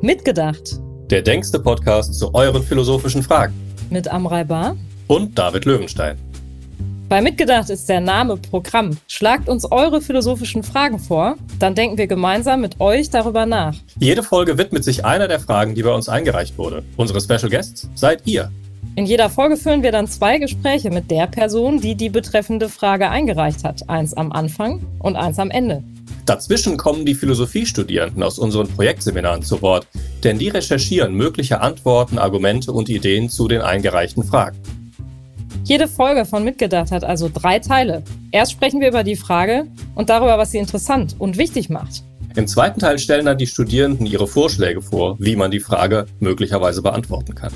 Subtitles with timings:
[0.00, 0.78] Mitgedacht.
[1.10, 3.52] Der denkste Podcast zu euren philosophischen Fragen.
[3.90, 4.76] Mit Amrei Bar.
[5.08, 6.16] Und David Löwenstein.
[7.08, 8.96] Bei Mitgedacht ist der Name Programm.
[9.08, 13.74] Schlagt uns eure philosophischen Fragen vor, dann denken wir gemeinsam mit euch darüber nach.
[13.98, 16.84] Jede Folge widmet sich einer der Fragen, die bei uns eingereicht wurde.
[16.96, 18.52] Unsere Special Guests seid ihr.
[18.94, 23.10] In jeder Folge führen wir dann zwei Gespräche mit der Person, die die betreffende Frage
[23.10, 23.88] eingereicht hat.
[23.88, 25.82] Eins am Anfang und eins am Ende.
[26.28, 29.86] Dazwischen kommen die Philosophiestudierenden aus unseren Projektseminaren zu Wort,
[30.22, 34.58] denn die recherchieren mögliche Antworten, Argumente und Ideen zu den eingereichten Fragen.
[35.64, 38.02] Jede Folge von Mitgedacht hat also drei Teile.
[38.30, 42.02] Erst sprechen wir über die Frage und darüber, was sie interessant und wichtig macht.
[42.36, 46.82] Im zweiten Teil stellen dann die Studierenden ihre Vorschläge vor, wie man die Frage möglicherweise
[46.82, 47.54] beantworten kann.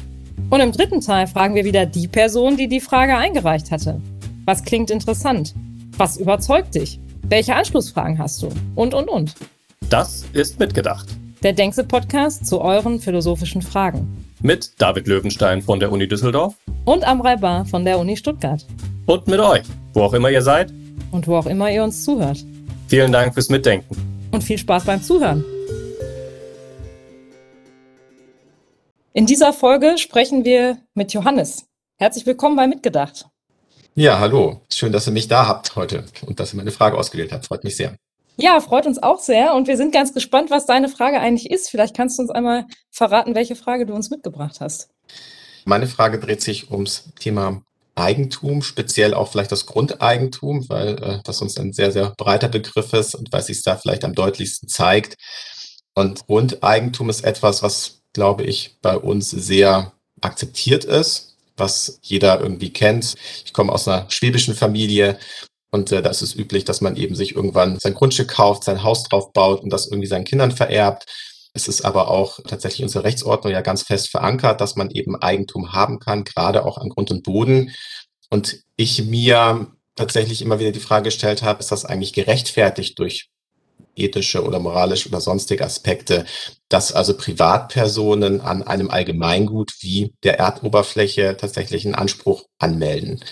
[0.49, 4.01] Und im dritten Teil fragen wir wieder die Person, die die Frage eingereicht hatte.
[4.47, 5.55] Was klingt interessant?
[5.99, 6.99] Was überzeugt dich?
[7.29, 8.49] Welche Anschlussfragen hast du?
[8.75, 9.35] Und, und, und.
[9.89, 11.09] Das ist Mitgedacht.
[11.43, 14.27] Der Denkse-Podcast zu euren philosophischen Fragen.
[14.43, 16.55] Mit David Löwenstein von der Uni Düsseldorf.
[16.85, 18.67] Und Amrei Bar von der Uni Stuttgart.
[19.07, 19.63] Und mit euch,
[19.95, 20.73] wo auch immer ihr seid.
[21.11, 22.45] Und wo auch immer ihr uns zuhört.
[22.89, 23.97] Vielen Dank fürs Mitdenken.
[24.33, 25.45] Und viel Spaß beim Zuhören.
[29.15, 31.67] In dieser Folge sprechen wir mit Johannes.
[31.99, 33.27] Herzlich willkommen bei Mitgedacht.
[33.95, 34.63] Ja, hallo.
[34.73, 37.47] Schön, dass ihr mich da habt heute und dass ihr meine Frage ausgewählt habt.
[37.47, 37.95] Freut mich sehr.
[38.37, 41.69] Ja, freut uns auch sehr und wir sind ganz gespannt, was deine Frage eigentlich ist.
[41.69, 44.89] Vielleicht kannst du uns einmal verraten, welche Frage du uns mitgebracht hast.
[45.67, 47.61] Meine Frage dreht sich ums Thema
[47.95, 52.95] Eigentum, speziell auch vielleicht das Grundeigentum, weil äh, das uns ein sehr, sehr breiter Begriff
[52.95, 55.17] ist und weil sich da vielleicht am deutlichsten zeigt.
[55.95, 62.73] Und Grundeigentum ist etwas, was, glaube ich, bei uns sehr akzeptiert ist, was jeder irgendwie
[62.73, 63.15] kennt.
[63.45, 65.19] Ich komme aus einer schwäbischen Familie
[65.71, 68.83] und äh, da ist es üblich, dass man eben sich irgendwann sein Grundstück kauft, sein
[68.83, 71.07] Haus drauf baut und das irgendwie seinen Kindern vererbt.
[71.55, 75.73] Es ist aber auch tatsächlich unsere Rechtsordnung ja ganz fest verankert, dass man eben Eigentum
[75.73, 77.73] haben kann, gerade auch an Grund und Boden.
[78.31, 83.29] Und ich mir tatsächlich immer wieder die Frage gestellt habe, ist das eigentlich gerechtfertigt durch
[83.97, 86.25] ethische oder moralische oder sonstige Aspekte,
[86.69, 93.23] dass also Privatpersonen an einem Allgemeingut wie der Erdoberfläche tatsächlich einen Anspruch anmelden.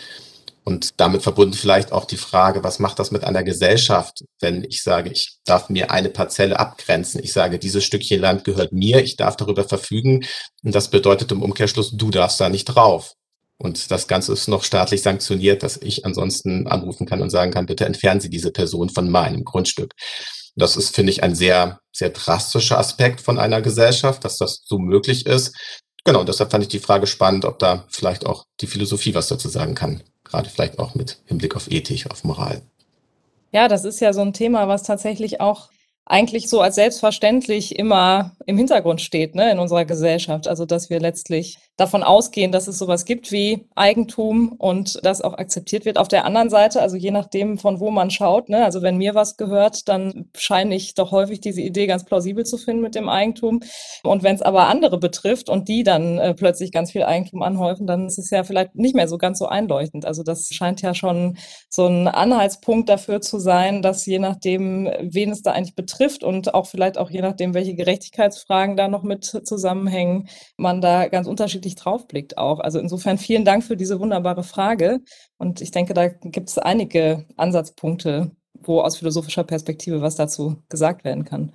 [0.63, 4.83] Und damit verbunden vielleicht auch die Frage, was macht das mit einer Gesellschaft, wenn ich
[4.83, 7.23] sage, ich darf mir eine Parzelle abgrenzen.
[7.25, 10.25] Ich sage, dieses Stückchen Land gehört mir, ich darf darüber verfügen.
[10.63, 13.15] Und das bedeutet im Umkehrschluss, du darfst da nicht drauf.
[13.57, 17.67] Und das Ganze ist noch staatlich sanktioniert, dass ich ansonsten anrufen kann und sagen kann,
[17.67, 19.95] bitte entfernen Sie diese Person von meinem Grundstück.
[20.61, 24.79] Das ist, finde ich, ein sehr, sehr drastischer Aspekt von einer Gesellschaft, dass das so
[24.79, 25.57] möglich ist.
[26.05, 29.49] Genau, deshalb fand ich die Frage spannend, ob da vielleicht auch die Philosophie was dazu
[29.49, 32.63] sagen kann gerade vielleicht auch mit Hinblick auf Ethik, auf Moral.
[33.53, 35.71] Ja, das ist ja so ein Thema, was tatsächlich auch
[36.07, 40.49] eigentlich so als selbstverständlich immer im Hintergrund steht ne, in unserer Gesellschaft.
[40.49, 45.35] Also dass wir letztlich davon ausgehen, dass es sowas gibt wie Eigentum und das auch
[45.35, 45.99] akzeptiert wird.
[45.99, 49.15] Auf der anderen Seite, also je nachdem, von wo man schaut, ne, also wenn mir
[49.15, 53.09] was gehört, dann scheine ich doch häufig diese Idee ganz plausibel zu finden mit dem
[53.09, 53.61] Eigentum.
[54.03, 57.87] Und wenn es aber andere betrifft und die dann äh, plötzlich ganz viel Eigentum anhäufen,
[57.87, 60.05] dann ist es ja vielleicht nicht mehr so ganz so einleuchtend.
[60.05, 61.39] Also das scheint ja schon
[61.69, 66.25] so ein Anhaltspunkt dafür zu sein, dass je nachdem, wen es da eigentlich betrifft, trifft
[66.25, 71.27] und auch vielleicht auch je nachdem, welche Gerechtigkeitsfragen da noch mit zusammenhängen, man da ganz
[71.27, 72.61] unterschiedlich draufblickt auch.
[72.61, 75.01] Also insofern vielen Dank für diese wunderbare Frage.
[75.39, 78.31] Und ich denke, da gibt es einige Ansatzpunkte,
[78.63, 81.53] wo aus philosophischer Perspektive was dazu gesagt werden kann.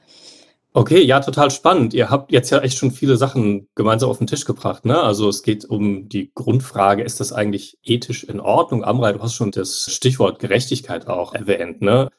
[0.74, 1.94] Okay, ja, total spannend.
[1.94, 4.84] Ihr habt jetzt ja echt schon viele Sachen gemeinsam auf den Tisch gebracht.
[4.84, 5.02] Ne?
[5.02, 8.84] Also es geht um die Grundfrage, ist das eigentlich ethisch in Ordnung?
[8.84, 11.82] Amrei, du hast schon das Stichwort Gerechtigkeit auch erwähnt.
[11.82, 12.10] Ne?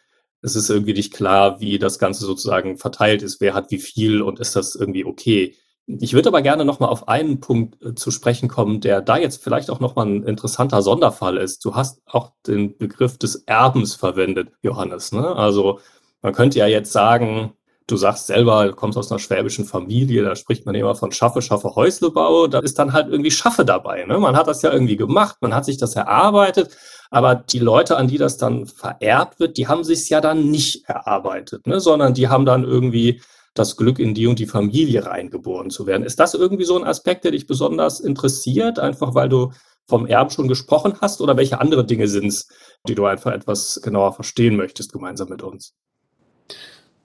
[0.46, 4.22] es ist irgendwie nicht klar, wie das Ganze sozusagen verteilt ist, wer hat wie viel
[4.22, 5.56] und ist das irgendwie okay.
[5.86, 9.42] Ich würde aber gerne nochmal auf einen Punkt äh, zu sprechen kommen, der da jetzt
[9.42, 11.64] vielleicht auch nochmal ein interessanter Sonderfall ist.
[11.64, 15.12] Du hast auch den Begriff des Erbens verwendet, Johannes.
[15.12, 15.24] Ne?
[15.36, 15.78] Also
[16.22, 17.52] man könnte ja jetzt sagen,
[17.86, 21.40] du sagst selber, du kommst aus einer schwäbischen Familie, da spricht man immer von Schaffe,
[21.40, 24.04] Schaffe, Häuslebau, da ist dann halt irgendwie Schaffe dabei.
[24.04, 24.18] Ne?
[24.18, 26.76] Man hat das ja irgendwie gemacht, man hat sich das erarbeitet
[27.10, 30.88] aber die Leute, an die das dann vererbt wird, die haben sich ja dann nicht
[30.88, 31.80] erarbeitet, ne?
[31.80, 33.20] sondern die haben dann irgendwie
[33.58, 36.04] das Glück, in die und die Familie reingeboren zu werden.
[36.04, 39.52] Ist das irgendwie so ein Aspekt, der dich besonders interessiert, einfach weil du
[39.86, 41.20] vom Erben schon gesprochen hast?
[41.20, 42.48] Oder welche andere Dinge sind es,
[42.88, 45.74] die du einfach etwas genauer verstehen möchtest, gemeinsam mit uns?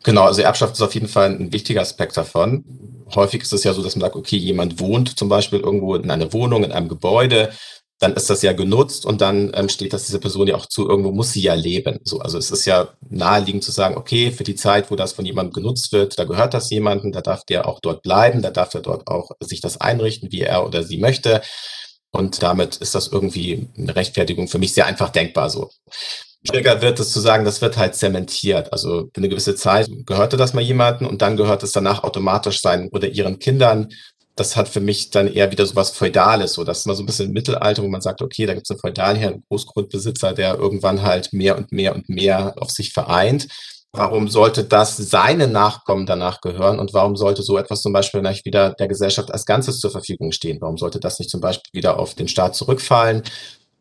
[0.03, 2.65] Genau, also Erbschaft ist auf jeden Fall ein wichtiger Aspekt davon.
[3.13, 6.09] Häufig ist es ja so, dass man sagt, okay, jemand wohnt zum Beispiel irgendwo in
[6.09, 7.51] einer Wohnung, in einem Gebäude,
[8.01, 10.89] dann ist das ja genutzt und dann ähm, steht das dieser Person ja auch zu,
[10.89, 11.99] irgendwo muss sie ja leben.
[12.03, 15.23] So, also es ist ja naheliegend zu sagen, okay, für die Zeit, wo das von
[15.23, 18.73] jemandem genutzt wird, da gehört das jemandem, da darf der auch dort bleiben, da darf
[18.73, 21.41] er dort auch sich das einrichten, wie er oder sie möchte.
[22.09, 25.69] Und damit ist das irgendwie eine Rechtfertigung für mich sehr einfach denkbar so.
[26.43, 28.73] Schwieriger wird es zu sagen, das wird halt zementiert.
[28.73, 32.61] Also für eine gewisse Zeit gehörte das mal jemanden und dann gehört es danach automatisch
[32.61, 33.89] sein oder ihren Kindern
[34.35, 37.03] das hat für mich dann eher wieder so was Feudales, so das ist mal so
[37.03, 40.55] ein bisschen Mittelalter, wo man sagt, okay, da gibt es einen Feudalherr, einen Großgrundbesitzer, der
[40.55, 43.47] irgendwann halt mehr und mehr und mehr auf sich vereint.
[43.93, 48.45] Warum sollte das seine Nachkommen danach gehören und warum sollte so etwas zum Beispiel nicht
[48.45, 50.61] wieder der Gesellschaft als Ganzes zur Verfügung stehen?
[50.61, 53.23] Warum sollte das nicht zum Beispiel wieder auf den Staat zurückfallen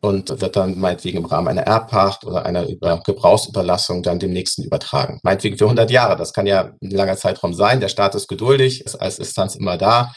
[0.01, 4.63] und wird dann meinetwegen im Rahmen einer Erbpacht oder einer Über Gebrauchsüberlassung dann dem Nächsten
[4.63, 5.21] übertragen?
[5.23, 7.79] Meinetwegen für 100 Jahre, das kann ja ein langer Zeitraum sein.
[7.79, 10.11] Der Staat ist geduldig, ist als Instanz immer da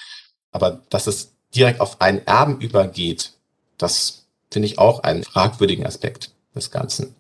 [0.54, 3.32] aber dass es direkt auf einen Erben übergeht,
[3.76, 7.14] das finde ich auch einen fragwürdigen Aspekt des Ganzen.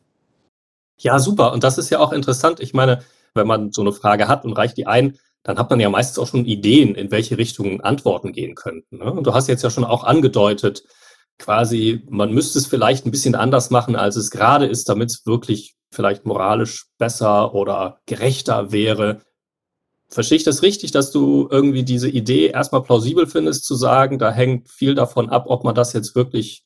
[0.98, 1.52] Ja, super.
[1.52, 2.60] Und das ist ja auch interessant.
[2.60, 3.02] Ich meine,
[3.34, 6.18] wenn man so eine Frage hat und reicht die ein, dann hat man ja meistens
[6.20, 8.98] auch schon Ideen, in welche Richtung Antworten gehen könnten.
[8.98, 9.12] Ne?
[9.12, 10.84] Und du hast jetzt ja schon auch angedeutet,
[11.38, 15.26] quasi, man müsste es vielleicht ein bisschen anders machen, als es gerade ist, damit es
[15.26, 19.22] wirklich vielleicht moralisch besser oder gerechter wäre.
[20.08, 24.30] Verstehe ich das richtig, dass du irgendwie diese Idee erstmal plausibel findest, zu sagen, da
[24.30, 26.64] hängt viel davon ab, ob man das jetzt wirklich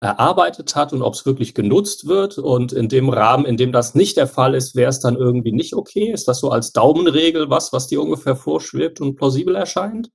[0.00, 2.38] erarbeitet hat und ob es wirklich genutzt wird.
[2.38, 5.52] Und in dem Rahmen, in dem das nicht der Fall ist, wäre es dann irgendwie
[5.52, 6.12] nicht okay?
[6.12, 10.10] Ist das so als Daumenregel was, was dir ungefähr vorschwebt und plausibel erscheint?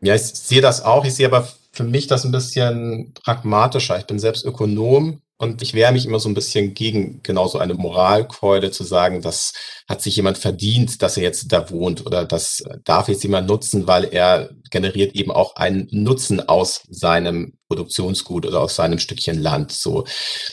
[0.00, 1.04] Ja, ich sehe das auch.
[1.04, 3.98] Ich sehe aber für mich das ein bisschen pragmatischer.
[3.98, 7.58] Ich bin selbst Ökonom und ich wehre mich immer so ein bisschen gegen genau so
[7.58, 9.52] eine Moralkeule zu sagen, das
[9.86, 13.86] hat sich jemand verdient, dass er jetzt da wohnt oder das darf jetzt jemand nutzen,
[13.86, 19.72] weil er generiert eben auch einen Nutzen aus seinem Produktionsgut oder aus seinem Stückchen Land.
[19.72, 20.06] So,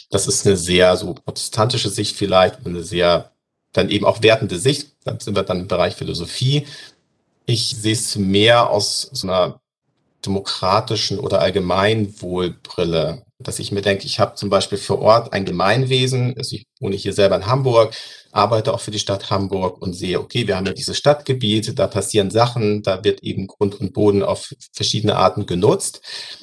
[0.09, 3.31] das ist eine sehr so protestantische Sicht vielleicht, eine sehr
[3.71, 4.95] dann eben auch wertende Sicht.
[5.06, 6.68] Dann sind wir dann im Bereich Philosophie.
[7.45, 9.62] Ich sehe es mehr aus so einer
[10.25, 16.33] demokratischen oder Allgemeinwohlbrille dass ich mir denke, ich habe zum Beispiel vor Ort ein Gemeinwesen,
[16.37, 17.93] also ich wohne hier selber in Hamburg,
[18.31, 21.87] arbeite auch für die Stadt Hamburg und sehe, okay, wir haben ja dieses Stadtgebiet, da
[21.87, 26.01] passieren Sachen, da wird eben Grund und Boden auf verschiedene Arten genutzt.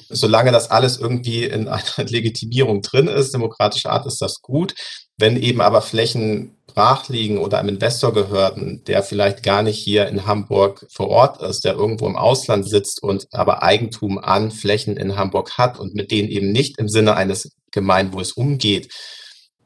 [0.09, 4.73] Solange das alles irgendwie in einer Legitimierung drin ist, demokratischer Art, ist das gut.
[5.17, 10.07] Wenn eben aber Flächen brach liegen oder einem Investor gehörten, der vielleicht gar nicht hier
[10.07, 14.97] in Hamburg vor Ort ist, der irgendwo im Ausland sitzt und aber Eigentum an Flächen
[14.97, 18.91] in Hamburg hat und mit denen eben nicht im Sinne eines Gemeinwohls umgeht,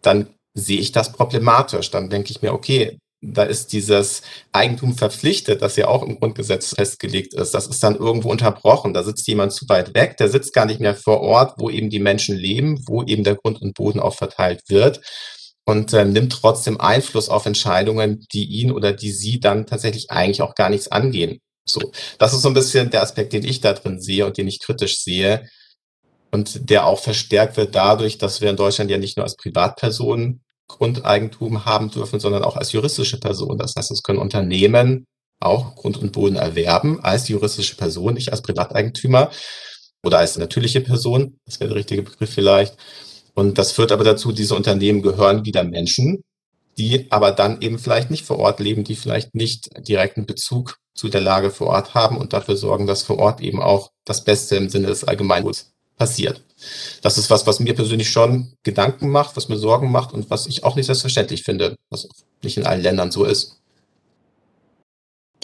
[0.02, 1.92] dann sehe ich das problematisch.
[1.92, 4.22] Dann denke ich mir, okay, da ist dieses
[4.52, 7.54] Eigentum verpflichtet, das ja auch im Grundgesetz festgelegt ist.
[7.54, 8.94] Das ist dann irgendwo unterbrochen.
[8.94, 11.90] Da sitzt jemand zu weit weg, der sitzt gar nicht mehr vor Ort, wo eben
[11.90, 15.02] die Menschen leben, wo eben der Grund und Boden auch verteilt wird
[15.66, 20.42] und äh, nimmt trotzdem Einfluss auf Entscheidungen, die ihn oder die sie dann tatsächlich eigentlich
[20.42, 21.40] auch gar nichts angehen.
[21.68, 24.48] So, das ist so ein bisschen der Aspekt, den ich da drin sehe und den
[24.48, 25.50] ich kritisch sehe
[26.32, 30.44] und der auch verstärkt wird dadurch, dass wir in Deutschland ja nicht nur als Privatpersonen
[30.68, 33.58] Grundeigentum haben dürfen, sondern auch als juristische Person.
[33.58, 35.06] Das heißt, es können Unternehmen
[35.40, 39.32] auch Grund und Boden erwerben als juristische Person, nicht als Privateigentümer
[40.04, 41.40] oder als natürliche Person.
[41.46, 42.76] Das wäre der richtige Begriff vielleicht.
[43.36, 46.24] Und das führt aber dazu, diese Unternehmen gehören wieder Menschen,
[46.78, 51.10] die aber dann eben vielleicht nicht vor Ort leben, die vielleicht nicht direkten Bezug zu
[51.10, 54.56] der Lage vor Ort haben und dafür sorgen, dass vor Ort eben auch das Beste
[54.56, 56.42] im Sinne des Allgemeinwohls passiert.
[57.02, 60.48] Das ist was, was mir persönlich schon Gedanken macht, was mir Sorgen macht und was
[60.48, 62.08] ich auch nicht selbstverständlich finde, was
[62.42, 63.58] nicht in allen Ländern so ist.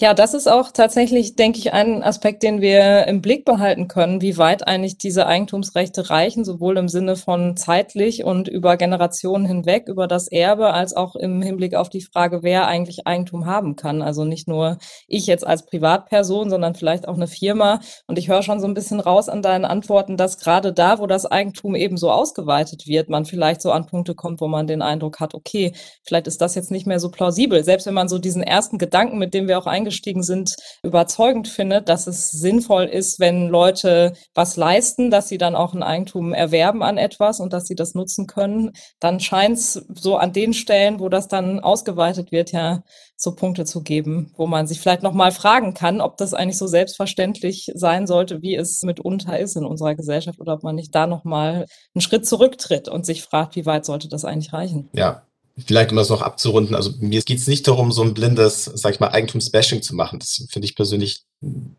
[0.02, 4.20] Ja, das ist auch tatsächlich, denke ich, ein Aspekt, den wir im Blick behalten können,
[4.20, 9.86] wie weit eigentlich diese Eigentumsrechte reichen, sowohl im Sinne von zeitlich und über Generationen hinweg,
[9.86, 14.02] über das Erbe, als auch im Hinblick auf die Frage, wer eigentlich Eigentum haben kann.
[14.02, 17.78] Also nicht nur ich jetzt als Privatperson, sondern vielleicht auch eine Firma.
[18.08, 21.06] Und ich höre schon so ein bisschen raus an deinen Antworten, dass gerade da, wo
[21.06, 24.82] das Eigentum eben so ausgeweitet wird, man vielleicht so an Punkte kommt, wo man den
[24.82, 27.62] Eindruck hat, okay, vielleicht ist das jetzt nicht mehr so plausibel.
[27.62, 31.48] Selbst wenn man so diesen ersten Gedanken, mit dem wir auch eingeschrieben eingestiegen sind, überzeugend
[31.48, 36.32] findet, dass es sinnvoll ist, wenn Leute was leisten, dass sie dann auch ein Eigentum
[36.32, 40.54] erwerben an etwas und dass sie das nutzen können, dann scheint es so an den
[40.54, 42.82] Stellen, wo das dann ausgeweitet wird, ja
[43.16, 46.58] so Punkte zu geben, wo man sich vielleicht noch mal fragen kann, ob das eigentlich
[46.58, 50.92] so selbstverständlich sein sollte, wie es mitunter ist in unserer Gesellschaft oder ob man nicht
[50.94, 54.88] da noch mal einen Schritt zurücktritt und sich fragt, wie weit sollte das eigentlich reichen?
[54.92, 55.22] Ja,
[55.66, 58.94] Vielleicht um das noch abzurunden, also mir geht es nicht darum, so ein blindes, sag
[58.94, 60.18] ich mal, Eigentumsbashing zu machen.
[60.18, 61.24] Das finde ich persönlich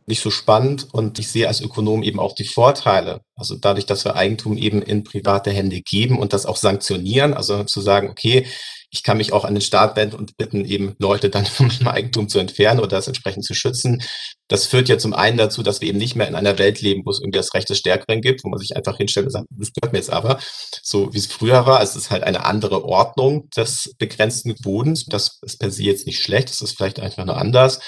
[0.05, 3.21] nicht so spannend und ich sehe als Ökonom eben auch die Vorteile.
[3.35, 7.63] Also dadurch, dass wir Eigentum eben in private Hände geben und das auch sanktionieren, also
[7.63, 8.45] zu sagen, okay,
[8.93, 12.29] ich kann mich auch an den Staat wenden und bitten, eben Leute dann meinem Eigentum
[12.29, 14.03] zu entfernen oder das entsprechend zu schützen.
[14.47, 17.01] Das führt ja zum einen dazu, dass wir eben nicht mehr in einer Welt leben,
[17.03, 19.47] wo es irgendwie das Recht des Stärkeren gibt, wo man sich einfach hinstellt und sagt,
[19.49, 20.39] das gehört mir jetzt aber,
[20.83, 21.81] so wie es früher war.
[21.81, 25.05] Es ist halt eine andere Ordnung des begrenzten Bodens.
[25.05, 27.79] Das ist per se jetzt nicht schlecht, das ist vielleicht einfach nur anders.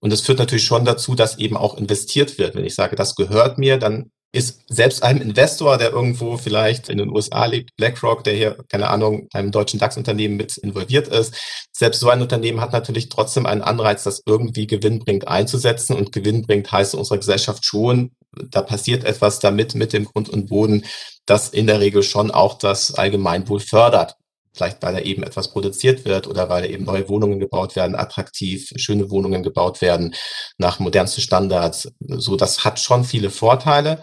[0.00, 2.54] Und das führt natürlich schon dazu, dass eben auch investiert wird.
[2.54, 6.98] Wenn ich sage, das gehört mir, dann ist selbst einem Investor, der irgendwo vielleicht in
[6.98, 11.34] den USA lebt, BlackRock, der hier, keine Ahnung, einem deutschen DAX-Unternehmen mit involviert ist,
[11.72, 15.96] selbst so ein Unternehmen hat natürlich trotzdem einen Anreiz, das irgendwie gewinnbringend einzusetzen.
[15.96, 18.10] Und gewinnbringend heißt in unserer Gesellschaft schon,
[18.50, 20.84] da passiert etwas damit mit dem Grund und Boden,
[21.26, 24.16] das in der Regel schon auch das Allgemeinwohl fördert.
[24.54, 28.72] Vielleicht weil da eben etwas produziert wird oder weil eben neue Wohnungen gebaut werden, attraktiv,
[28.76, 30.14] schöne Wohnungen gebaut werden
[30.58, 31.92] nach modernsten Standards.
[32.00, 34.00] So, das hat schon viele Vorteile.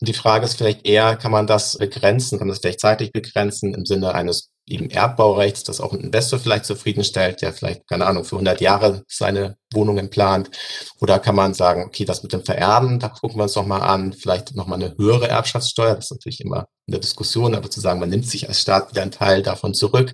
[0.00, 3.74] Die Frage ist vielleicht eher, kann man das begrenzen, kann man das vielleicht zeitlich begrenzen
[3.74, 8.24] im Sinne eines eben Erbbaurechts, das auch ein Investor vielleicht zufriedenstellt, der vielleicht, keine Ahnung,
[8.24, 10.50] für 100 Jahre seine Wohnungen plant.
[11.00, 14.12] Oder kann man sagen, okay, das mit dem Vererben, da gucken wir uns nochmal an,
[14.12, 18.00] vielleicht nochmal eine höhere Erbschaftssteuer, das ist natürlich immer in der Diskussion, aber zu sagen,
[18.00, 20.12] man nimmt sich als Staat wieder einen Teil davon zurück.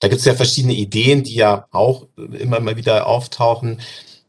[0.00, 3.80] Da gibt es ja verschiedene Ideen, die ja auch immer mal wieder auftauchen.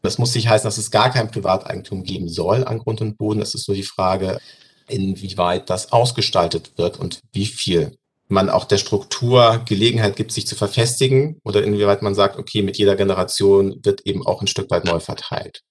[0.02, 3.40] Das muss nicht heißen, dass es gar kein Privateigentum geben soll an Grund und Boden.
[3.40, 4.38] Das ist nur die Frage,
[4.86, 7.96] inwieweit das ausgestaltet wird und wie viel
[8.28, 12.76] man auch der Struktur Gelegenheit gibt, sich zu verfestigen oder inwieweit man sagt, okay, mit
[12.78, 15.62] jeder Generation wird eben auch ein Stück weit neu verteilt.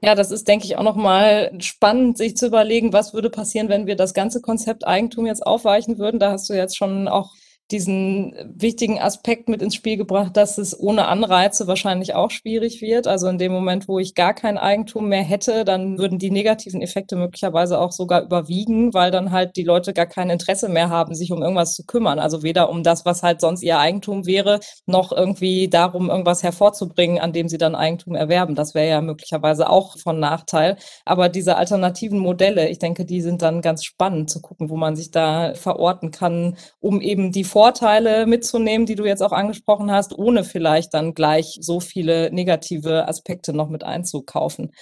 [0.00, 3.86] Ja, das ist, denke ich, auch nochmal spannend, sich zu überlegen, was würde passieren, wenn
[3.86, 6.20] wir das ganze Konzept Eigentum jetzt aufweichen würden.
[6.20, 7.32] Da hast du jetzt schon auch
[7.70, 13.06] diesen wichtigen Aspekt mit ins Spiel gebracht, dass es ohne Anreize wahrscheinlich auch schwierig wird.
[13.06, 16.82] Also in dem Moment, wo ich gar kein Eigentum mehr hätte, dann würden die negativen
[16.82, 21.14] Effekte möglicherweise auch sogar überwiegen, weil dann halt die Leute gar kein Interesse mehr haben,
[21.14, 22.18] sich um irgendwas zu kümmern.
[22.18, 27.18] Also weder um das, was halt sonst ihr Eigentum wäre, noch irgendwie darum, irgendwas hervorzubringen,
[27.18, 28.54] an dem sie dann Eigentum erwerben.
[28.54, 30.76] Das wäre ja möglicherweise auch von Nachteil.
[31.06, 34.96] Aber diese alternativen Modelle, ich denke, die sind dann ganz spannend zu gucken, wo man
[34.96, 40.18] sich da verorten kann, um eben die Vorteile mitzunehmen, die du jetzt auch angesprochen hast,
[40.18, 44.72] ohne vielleicht dann gleich so viele negative Aspekte noch mit einzukaufen.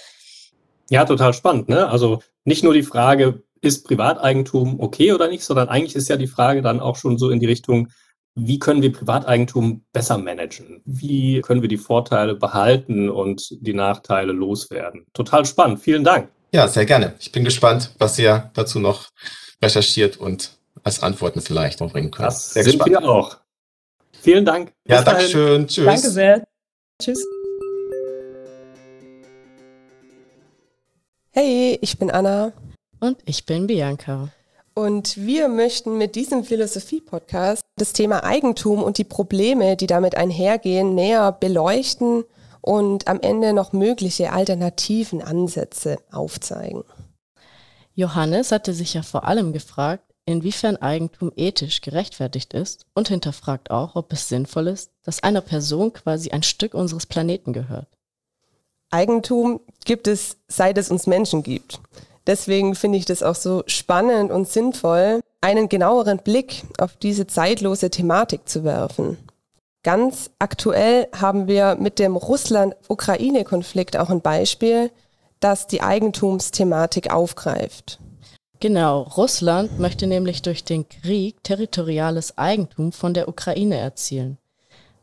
[0.88, 1.68] Ja, total spannend.
[1.68, 1.86] Ne?
[1.86, 6.26] Also nicht nur die Frage, ist Privateigentum okay oder nicht, sondern eigentlich ist ja die
[6.26, 7.88] Frage dann auch schon so in die Richtung,
[8.34, 10.80] wie können wir Privateigentum besser managen?
[10.86, 15.04] Wie können wir die Vorteile behalten und die Nachteile loswerden?
[15.12, 15.80] Total spannend.
[15.80, 16.30] Vielen Dank.
[16.54, 17.16] Ja, sehr gerne.
[17.20, 19.10] Ich bin gespannt, was ihr dazu noch
[19.62, 22.26] recherchiert und als Antworten vielleicht noch bringen können.
[22.26, 23.04] Das sehr sind gespannt.
[23.04, 23.36] wir auch.
[24.20, 24.72] Vielen Dank.
[24.84, 25.66] Bis ja, danke schön.
[25.66, 25.84] Tschüss.
[25.84, 26.44] Danke sehr.
[27.00, 27.24] Tschüss.
[31.30, 32.52] Hey, ich bin Anna.
[33.00, 34.28] Und ich bin Bianca.
[34.74, 40.94] Und wir möchten mit diesem Philosophie-Podcast das Thema Eigentum und die Probleme, die damit einhergehen,
[40.94, 42.24] näher beleuchten
[42.60, 46.84] und am Ende noch mögliche alternativen Ansätze aufzeigen.
[47.94, 53.94] Johannes hatte sich ja vor allem gefragt, inwiefern Eigentum ethisch gerechtfertigt ist und hinterfragt auch,
[53.94, 57.88] ob es sinnvoll ist, dass einer Person quasi ein Stück unseres Planeten gehört.
[58.90, 61.80] Eigentum gibt es, seit es uns Menschen gibt.
[62.26, 67.90] Deswegen finde ich das auch so spannend und sinnvoll, einen genaueren Blick auf diese zeitlose
[67.90, 69.18] Thematik zu werfen.
[69.82, 74.92] Ganz aktuell haben wir mit dem Russland-Ukraine-Konflikt auch ein Beispiel,
[75.40, 77.98] das die Eigentumsthematik aufgreift.
[78.62, 84.38] Genau, Russland möchte nämlich durch den Krieg territoriales Eigentum von der Ukraine erzielen.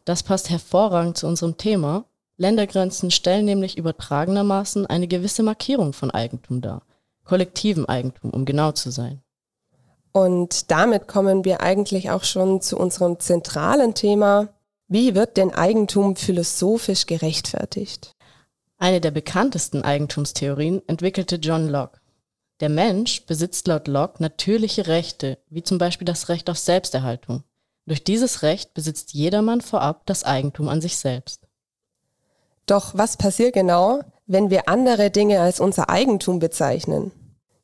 [0.05, 2.05] Das passt hervorragend zu unserem Thema.
[2.37, 6.83] Ländergrenzen stellen nämlich übertragenermaßen eine gewisse Markierung von Eigentum dar.
[7.25, 9.21] Kollektiven Eigentum, um genau zu sein.
[10.13, 14.47] Und damit kommen wir eigentlich auch schon zu unserem zentralen Thema.
[14.87, 18.15] Wie wird denn Eigentum philosophisch gerechtfertigt?
[18.77, 21.98] Eine der bekanntesten Eigentumstheorien entwickelte John Locke.
[22.59, 27.43] Der Mensch besitzt laut Locke natürliche Rechte, wie zum Beispiel das Recht auf Selbsterhaltung.
[27.85, 31.47] Durch dieses Recht besitzt jedermann vorab das Eigentum an sich selbst.
[32.65, 37.11] Doch was passiert genau, wenn wir andere Dinge als unser Eigentum bezeichnen?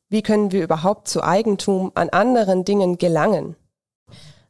[0.08, 3.54] Wie können wir überhaupt zu Eigentum an anderen Dingen gelangen?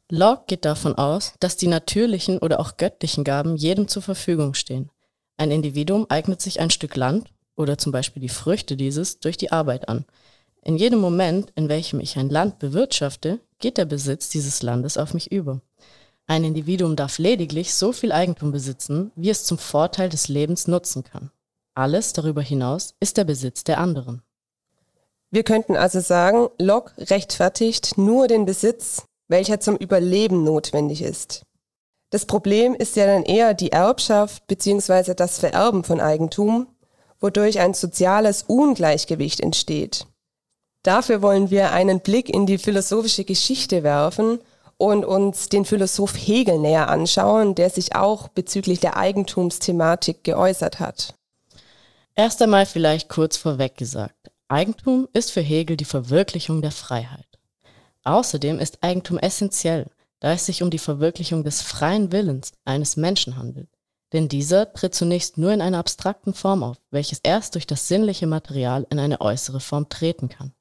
[0.09, 4.91] Locke geht davon aus, dass die natürlichen oder auch göttlichen Gaben jedem zur Verfügung stehen.
[5.37, 9.51] Ein Individuum eignet sich ein Stück Land oder zum Beispiel die Früchte dieses durch die
[9.51, 10.05] Arbeit an.
[10.67, 15.15] In jedem Moment, in welchem ich ein Land bewirtschafte, geht der Besitz dieses Landes auf
[15.15, 15.61] mich über.
[16.27, 21.05] Ein Individuum darf lediglich so viel Eigentum besitzen, wie es zum Vorteil des Lebens nutzen
[21.05, 21.31] kann.
[21.75, 24.23] Alles darüber hinaus ist der Besitz der anderen.
[25.31, 31.43] Wir könnten also sagen, Locke rechtfertigt nur den Besitz, welcher zum Überleben notwendig ist.
[32.11, 35.15] Das Problem ist ja dann eher die Erbschaft bzw.
[35.15, 36.67] das Vererben von Eigentum,
[37.21, 40.09] wodurch ein soziales Ungleichgewicht entsteht.
[40.87, 44.39] Dafür wollen wir einen Blick in die philosophische Geschichte werfen
[44.77, 51.15] und uns den Philosoph Hegel näher anschauen, der sich auch bezüglich der Eigentumsthematik geäußert hat.
[52.15, 54.31] Erst einmal vielleicht kurz vorweg gesagt.
[54.47, 57.27] Eigentum ist für Hegel die Verwirklichung der Freiheit.
[58.05, 59.87] Außerdem ist Eigentum essentiell,
[60.21, 63.71] da es sich um die Verwirklichung des freien Willens eines Menschen handelt.
[64.13, 68.29] Denn dieser tritt zunächst nur in einer abstrakten Form auf, welches erst durch das sinnliche
[68.29, 70.53] Material in eine äußere Form treten kann.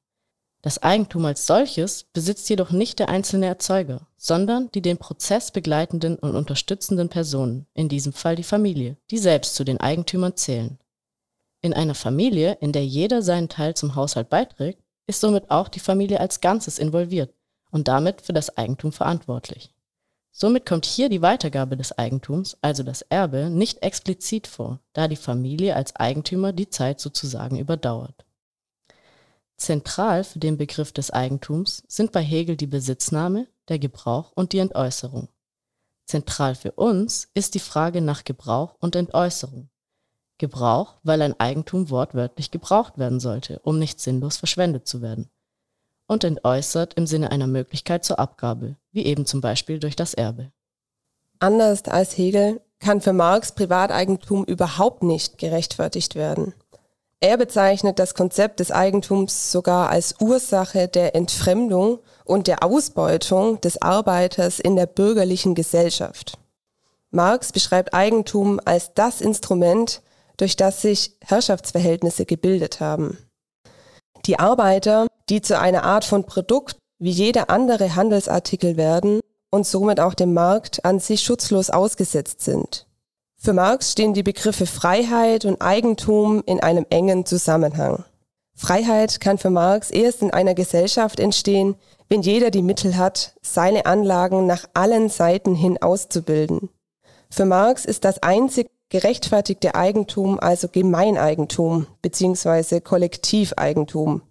[0.62, 6.16] Das Eigentum als solches besitzt jedoch nicht der einzelne Erzeuger, sondern die den Prozess begleitenden
[6.16, 10.78] und unterstützenden Personen, in diesem Fall die Familie, die selbst zu den Eigentümern zählen.
[11.60, 15.80] In einer Familie, in der jeder seinen Teil zum Haushalt beiträgt, ist somit auch die
[15.80, 17.32] Familie als Ganzes involviert
[17.70, 19.72] und damit für das Eigentum verantwortlich.
[20.38, 25.16] Somit kommt hier die Weitergabe des Eigentums, also das Erbe, nicht explizit vor, da die
[25.16, 28.25] Familie als Eigentümer die Zeit sozusagen überdauert.
[29.56, 34.58] Zentral für den Begriff des Eigentums sind bei Hegel die Besitznahme, der Gebrauch und die
[34.58, 35.28] Entäußerung.
[36.04, 39.70] Zentral für uns ist die Frage nach Gebrauch und Entäußerung.
[40.38, 45.30] Gebrauch, weil ein Eigentum wortwörtlich gebraucht werden sollte, um nicht sinnlos verschwendet zu werden
[46.06, 50.52] und entäußert im Sinne einer Möglichkeit zur Abgabe, wie eben zum Beispiel durch das Erbe.
[51.38, 56.54] Anders als Hegel kann für Marx Privateigentum überhaupt nicht gerechtfertigt werden.
[57.20, 63.80] Er bezeichnet das Konzept des Eigentums sogar als Ursache der Entfremdung und der Ausbeutung des
[63.80, 66.38] Arbeiters in der bürgerlichen Gesellschaft.
[67.10, 70.02] Marx beschreibt Eigentum als das Instrument,
[70.36, 73.16] durch das sich Herrschaftsverhältnisse gebildet haben.
[74.26, 79.20] Die Arbeiter die zu einer Art von Produkt wie jeder andere Handelsartikel werden
[79.50, 82.85] und somit auch dem Markt an sich schutzlos ausgesetzt sind.
[83.46, 88.02] Für Marx stehen die Begriffe Freiheit und Eigentum in einem engen Zusammenhang.
[88.56, 91.76] Freiheit kann für Marx erst in einer Gesellschaft entstehen,
[92.08, 96.70] wenn jeder die Mittel hat, seine Anlagen nach allen Seiten hin auszubilden.
[97.30, 102.80] Für Marx ist das einzig gerechtfertigte Eigentum also Gemeineigentum bzw.
[102.80, 104.22] Kollektiveigentum.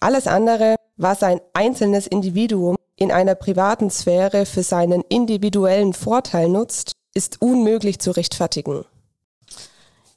[0.00, 6.93] Alles andere, was ein einzelnes Individuum in einer privaten Sphäre für seinen individuellen Vorteil nutzt,
[7.14, 8.84] ist unmöglich zu rechtfertigen.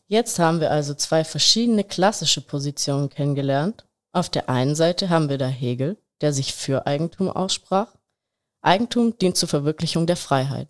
[0.08, 3.86] Jetzt haben wir also zwei verschiedene klassische Positionen kennengelernt.
[4.14, 7.94] Auf der einen Seite haben wir da Hegel, der sich für Eigentum aussprach.
[8.62, 10.70] Eigentum dient zur Verwirklichung der Freiheit.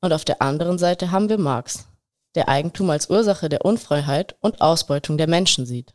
[0.00, 1.86] Und auf der anderen Seite haben wir Marx,
[2.34, 5.94] der Eigentum als Ursache der Unfreiheit und Ausbeutung der Menschen sieht.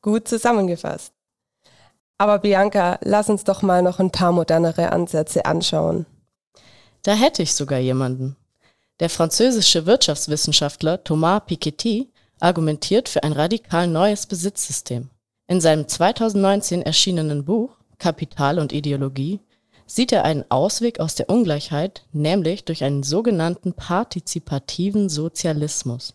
[0.00, 1.12] Gut zusammengefasst.
[2.18, 6.06] Aber Bianca, lass uns doch mal noch ein paar modernere Ansätze anschauen.
[7.02, 8.36] Da hätte ich sogar jemanden.
[8.98, 15.10] Der französische Wirtschaftswissenschaftler Thomas Piketty argumentiert für ein radikal neues Besitzsystem.
[15.48, 19.40] In seinem 2019 erschienenen Buch Kapital und Ideologie
[19.86, 26.14] sieht er einen Ausweg aus der Ungleichheit, nämlich durch einen sogenannten partizipativen Sozialismus.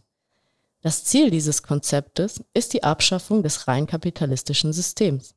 [0.82, 5.36] Das Ziel dieses Konzeptes ist die Abschaffung des rein kapitalistischen Systems.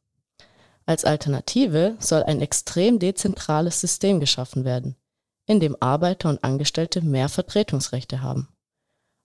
[0.86, 4.96] Als Alternative soll ein extrem dezentrales System geschaffen werden,
[5.46, 8.48] in dem Arbeiter und Angestellte mehr Vertretungsrechte haben.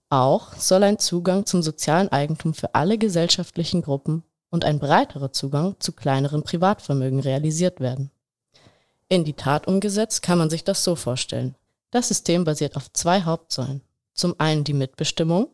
[0.10, 5.76] Auch soll ein Zugang zum sozialen Eigentum für alle gesellschaftlichen Gruppen und ein breiterer Zugang
[5.80, 8.12] zu kleineren Privatvermögen realisiert werden.
[9.08, 11.56] In die Tat umgesetzt kann man sich das so vorstellen.
[11.92, 13.82] Das System basiert auf zwei Hauptsäulen.
[14.14, 15.50] Zum einen die Mitbestimmung,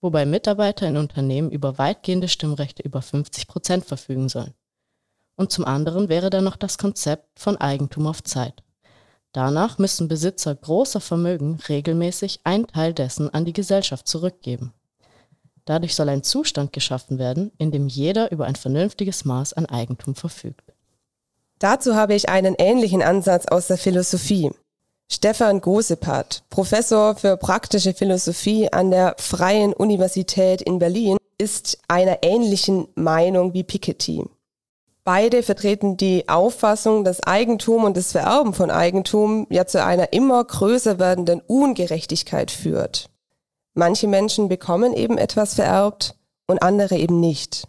[0.00, 4.54] wobei Mitarbeiter in Unternehmen über weitgehende Stimmrechte über 50 Prozent verfügen sollen
[5.36, 8.62] und zum anderen wäre da noch das Konzept von Eigentum auf Zeit.
[9.34, 14.72] Danach müssen Besitzer großer Vermögen regelmäßig einen Teil dessen an die Gesellschaft zurückgeben.
[15.64, 20.14] Dadurch soll ein Zustand geschaffen werden, in dem jeder über ein vernünftiges Maß an Eigentum
[20.14, 20.72] verfügt.
[21.58, 24.52] Dazu habe ich einen ähnlichen Ansatz aus der Philosophie.
[25.10, 32.86] Stefan Gosepat, Professor für praktische Philosophie an der Freien Universität in Berlin, ist einer ähnlichen
[32.94, 34.24] Meinung wie Piketty.
[35.04, 40.42] Beide vertreten die Auffassung, dass Eigentum und das Vererben von Eigentum ja zu einer immer
[40.42, 43.10] größer werdenden Ungerechtigkeit führt.
[43.74, 47.68] Manche Menschen bekommen eben etwas vererbt und andere eben nicht.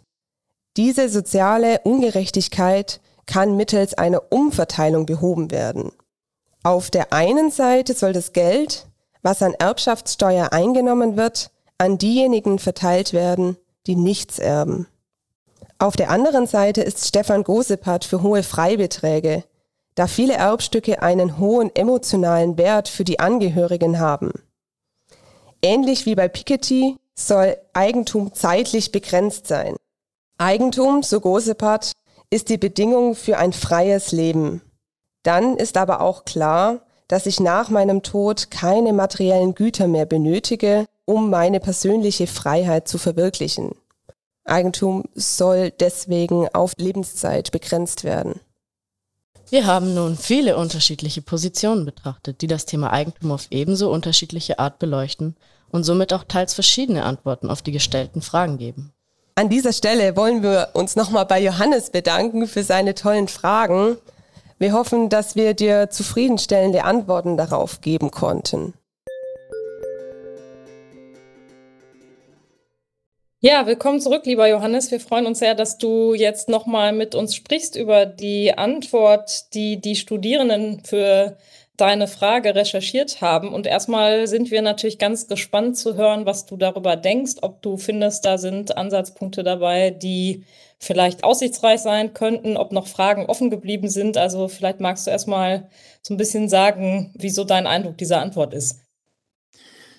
[0.78, 5.92] Diese soziale Ungerechtigkeit kann mittels einer Umverteilung behoben werden.
[6.62, 8.86] Auf der einen Seite soll das Geld,
[9.22, 14.86] was an Erbschaftssteuer eingenommen wird, an diejenigen verteilt werden, die nichts erben.
[15.78, 19.44] Auf der anderen Seite ist Stefan Gosepart für hohe Freibeträge,
[19.94, 24.32] da viele Erbstücke einen hohen emotionalen Wert für die Angehörigen haben.
[25.60, 29.76] Ähnlich wie bei Piketty soll Eigentum zeitlich begrenzt sein.
[30.38, 31.92] Eigentum, so Gosepart,
[32.30, 34.62] ist die Bedingung für ein freies Leben.
[35.22, 40.86] Dann ist aber auch klar, dass ich nach meinem Tod keine materiellen Güter mehr benötige,
[41.04, 43.74] um meine persönliche Freiheit zu verwirklichen.
[44.46, 48.40] Eigentum soll deswegen auf Lebenszeit begrenzt werden.
[49.48, 54.80] Wir haben nun viele unterschiedliche Positionen betrachtet, die das Thema Eigentum auf ebenso unterschiedliche Art
[54.80, 55.36] beleuchten
[55.70, 58.92] und somit auch teils verschiedene Antworten auf die gestellten Fragen geben.
[59.36, 63.98] An dieser Stelle wollen wir uns nochmal bei Johannes bedanken für seine tollen Fragen.
[64.58, 68.72] Wir hoffen, dass wir dir zufriedenstellende Antworten darauf geben konnten.
[73.48, 74.90] Ja, willkommen zurück, lieber Johannes.
[74.90, 79.80] Wir freuen uns sehr, dass du jetzt nochmal mit uns sprichst über die Antwort, die
[79.80, 81.36] die Studierenden für
[81.76, 83.54] deine Frage recherchiert haben.
[83.54, 87.76] Und erstmal sind wir natürlich ganz gespannt zu hören, was du darüber denkst, ob du
[87.76, 90.42] findest, da sind Ansatzpunkte dabei, die
[90.80, 94.16] vielleicht aussichtsreich sein könnten, ob noch Fragen offen geblieben sind.
[94.16, 95.70] Also vielleicht magst du erstmal
[96.02, 98.85] so ein bisschen sagen, wieso dein Eindruck dieser Antwort ist.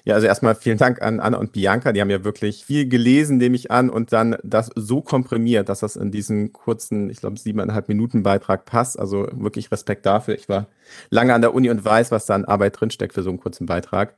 [0.07, 1.91] Ja, also erstmal vielen Dank an Anna und Bianca.
[1.91, 5.81] Die haben ja wirklich viel gelesen, nehme ich an, und dann das so komprimiert, dass
[5.81, 8.97] das in diesen kurzen, ich glaube, siebeneinhalb Minuten Beitrag passt.
[8.97, 10.35] Also wirklich Respekt dafür.
[10.35, 10.67] Ich war
[11.09, 13.65] lange an der Uni und weiß, was da an Arbeit drinsteckt für so einen kurzen
[13.65, 14.15] Beitrag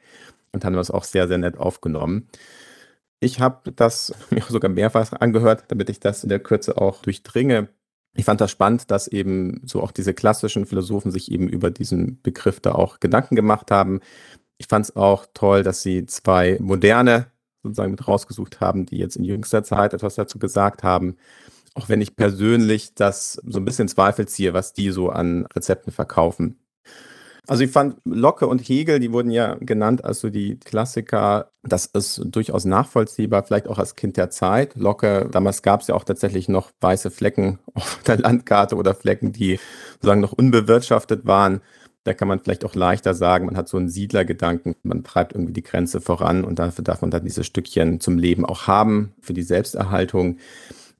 [0.51, 2.27] und haben das auch sehr, sehr nett aufgenommen.
[3.19, 7.67] Ich habe das mir sogar mehrfach angehört, damit ich das in der Kürze auch durchdringe.
[8.13, 12.21] Ich fand das spannend, dass eben so auch diese klassischen Philosophen sich eben über diesen
[12.21, 14.01] Begriff da auch Gedanken gemacht haben.
[14.59, 17.27] Ich fand es auch toll, dass sie zwei moderne
[17.63, 21.15] sozusagen mit rausgesucht haben, die jetzt in jüngster Zeit etwas dazu gesagt haben.
[21.75, 25.93] Auch wenn ich persönlich das so ein bisschen Zweifel ziehe, was die so an Rezepten
[25.93, 26.59] verkaufen.
[27.47, 31.51] Also ich fand Locke und Hegel, die wurden ja genannt als so die Klassiker.
[31.63, 34.75] Das ist durchaus nachvollziehbar, vielleicht auch als Kind der Zeit.
[34.75, 39.31] Locke, damals gab es ja auch tatsächlich noch weiße Flecken auf der Landkarte oder Flecken,
[39.31, 39.59] die
[39.93, 41.61] sozusagen noch unbewirtschaftet waren.
[42.03, 45.53] Da kann man vielleicht auch leichter sagen, man hat so einen Siedlergedanken, man treibt irgendwie
[45.53, 49.33] die Grenze voran und dafür darf man dann dieses Stückchen zum Leben auch haben, für
[49.33, 50.37] die Selbsterhaltung.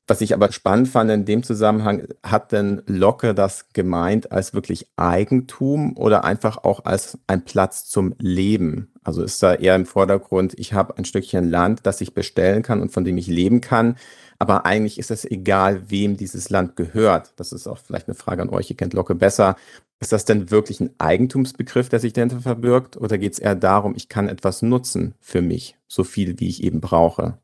[0.09, 4.87] Was ich aber spannend fand in dem Zusammenhang, hat denn Locke das gemeint als wirklich
[4.97, 8.91] Eigentum oder einfach auch als ein Platz zum Leben?
[9.03, 12.81] Also ist da eher im Vordergrund, ich habe ein Stückchen Land, das ich bestellen kann
[12.81, 13.97] und von dem ich leben kann.
[14.39, 17.33] Aber eigentlich ist es egal, wem dieses Land gehört.
[17.35, 19.57] Das ist auch vielleicht eine Frage an euch, ihr kennt Locke besser.
[20.01, 22.95] Ist das denn wirklich ein Eigentumsbegriff, der sich dahinter verbirgt?
[22.95, 26.63] Oder geht es eher darum, ich kann etwas nutzen für mich, so viel, wie ich
[26.63, 27.37] eben brauche?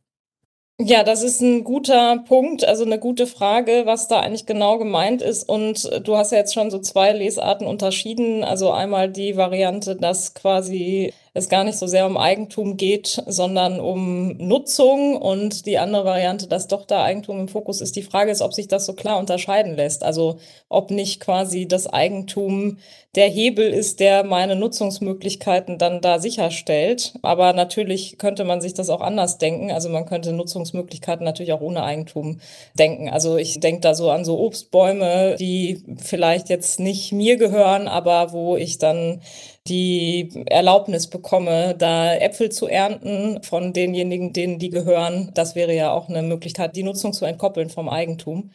[0.77, 5.21] Ja, das ist ein guter Punkt, also eine gute Frage, was da eigentlich genau gemeint
[5.21, 5.47] ist.
[5.47, 8.43] Und äh, du hast ja jetzt schon so zwei Lesarten unterschieden.
[8.43, 13.81] Also einmal die Variante, dass quasi es gar nicht so sehr um Eigentum geht, sondern
[13.81, 15.17] um Nutzung.
[15.17, 17.97] Und die andere Variante, dass doch da Eigentum im Fokus ist.
[17.97, 20.03] Die Frage ist, ob sich das so klar unterscheiden lässt.
[20.03, 20.37] Also
[20.69, 22.77] ob nicht quasi das Eigentum
[23.15, 27.15] der Hebel ist, der meine Nutzungsmöglichkeiten dann da sicherstellt.
[27.21, 29.71] Aber natürlich könnte man sich das auch anders denken.
[29.71, 32.39] Also man könnte Nutzungsmöglichkeiten natürlich auch ohne Eigentum
[32.79, 33.09] denken.
[33.09, 38.31] Also ich denke da so an so Obstbäume, die vielleicht jetzt nicht mir gehören, aber
[38.31, 39.19] wo ich dann
[39.67, 45.31] die Erlaubnis bekomme, da Äpfel zu ernten von denjenigen, denen die gehören.
[45.33, 48.51] Das wäre ja auch eine Möglichkeit, die Nutzung zu entkoppeln vom Eigentum.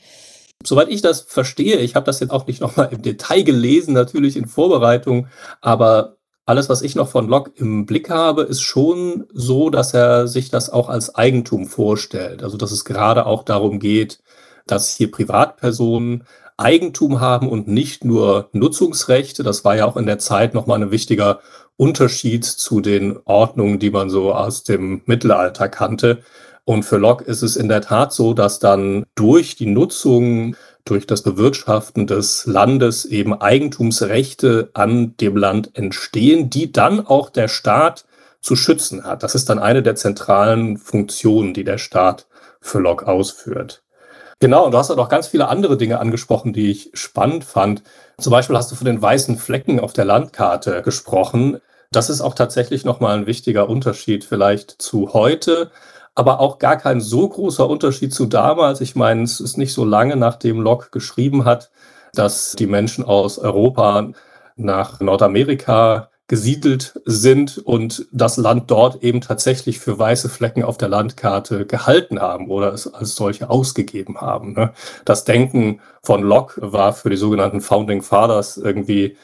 [0.65, 4.37] Soweit ich das verstehe, ich habe das jetzt auch nicht nochmal im Detail gelesen, natürlich
[4.37, 5.27] in Vorbereitung,
[5.61, 10.27] aber alles, was ich noch von Locke im Blick habe, ist schon so, dass er
[10.27, 12.43] sich das auch als Eigentum vorstellt.
[12.43, 14.19] Also dass es gerade auch darum geht,
[14.67, 16.25] dass hier Privatpersonen
[16.61, 19.43] Eigentum haben und nicht nur Nutzungsrechte.
[19.43, 21.41] Das war ja auch in der Zeit nochmal ein wichtiger
[21.77, 26.23] Unterschied zu den Ordnungen, die man so aus dem Mittelalter kannte.
[26.65, 31.07] Und für Locke ist es in der Tat so, dass dann durch die Nutzung, durch
[31.07, 38.05] das Bewirtschaften des Landes eben Eigentumsrechte an dem Land entstehen, die dann auch der Staat
[38.41, 39.23] zu schützen hat.
[39.23, 42.27] Das ist dann eine der zentralen Funktionen, die der Staat
[42.61, 43.83] für Locke ausführt.
[44.43, 47.83] Genau, und du hast ja noch ganz viele andere Dinge angesprochen, die ich spannend fand.
[48.19, 51.59] Zum Beispiel hast du von den weißen Flecken auf der Landkarte gesprochen.
[51.93, 55.71] Das ist auch tatsächlich nochmal ein wichtiger Unterschied vielleicht zu heute,
[56.15, 58.81] aber auch gar kein so großer Unterschied zu damals.
[58.81, 61.71] Ich meine, es ist nicht so lange nachdem Locke geschrieben hat,
[62.15, 64.11] dass die Menschen aus Europa
[64.57, 70.89] nach Nordamerika gesiedelt sind und das Land dort eben tatsächlich für weiße Flecken auf der
[70.89, 74.53] Landkarte gehalten haben oder es als solche ausgegeben haben.
[74.53, 74.73] Ne?
[75.05, 79.17] Das Denken von Locke war für die sogenannten Founding Fathers irgendwie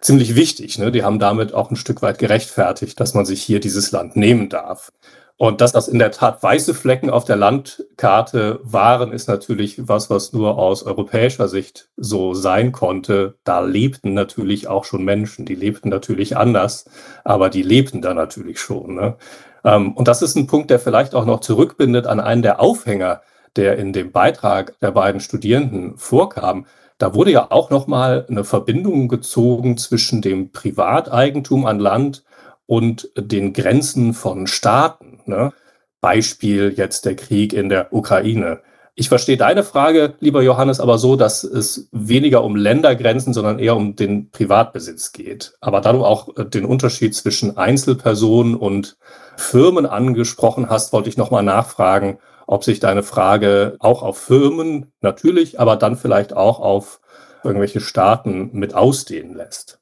[0.00, 0.78] ziemlich wichtig.
[0.78, 0.90] Ne?
[0.90, 4.48] Die haben damit auch ein Stück weit gerechtfertigt, dass man sich hier dieses Land nehmen
[4.48, 4.90] darf.
[5.36, 10.08] Und dass das in der Tat weiße Flecken auf der Landkarte waren, ist natürlich was,
[10.08, 13.34] was nur aus europäischer Sicht so sein konnte.
[13.42, 16.84] Da lebten natürlich auch schon Menschen, die lebten natürlich anders,
[17.24, 18.94] aber die lebten da natürlich schon.
[18.94, 19.16] Ne?
[19.64, 23.22] Ähm, und das ist ein Punkt, der vielleicht auch noch zurückbindet an einen der Aufhänger,
[23.56, 26.66] der in dem Beitrag der beiden Studierenden vorkam.
[26.98, 32.22] Da wurde ja auch noch mal eine Verbindung gezogen zwischen dem Privateigentum an Land
[32.66, 35.20] und den Grenzen von Staaten.
[35.26, 35.52] Ne?
[36.00, 38.60] Beispiel jetzt der Krieg in der Ukraine.
[38.96, 43.74] Ich verstehe deine Frage, lieber Johannes, aber so, dass es weniger um Ländergrenzen, sondern eher
[43.74, 45.54] um den Privatbesitz geht.
[45.60, 48.96] Aber da du auch äh, den Unterschied zwischen Einzelpersonen und
[49.36, 55.58] Firmen angesprochen hast, wollte ich nochmal nachfragen, ob sich deine Frage auch auf Firmen natürlich,
[55.58, 57.00] aber dann vielleicht auch auf
[57.42, 59.80] irgendwelche Staaten mit ausdehnen lässt.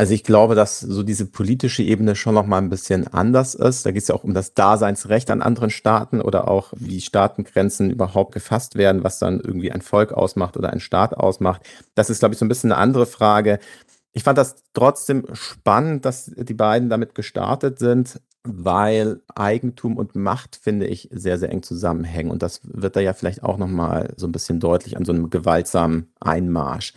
[0.00, 3.84] Also ich glaube, dass so diese politische Ebene schon noch mal ein bisschen anders ist.
[3.84, 7.90] Da geht es ja auch um das Daseinsrecht an anderen Staaten oder auch, wie Staatengrenzen
[7.90, 11.68] überhaupt gefasst werden, was dann irgendwie ein Volk ausmacht oder ein Staat ausmacht.
[11.94, 13.58] Das ist, glaube ich, so ein bisschen eine andere Frage.
[14.12, 20.56] Ich fand das trotzdem spannend, dass die beiden damit gestartet sind, weil Eigentum und Macht,
[20.56, 22.30] finde ich, sehr, sehr eng zusammenhängen.
[22.30, 25.12] Und das wird da ja vielleicht auch noch mal so ein bisschen deutlich an so
[25.12, 26.94] einem gewaltsamen Einmarsch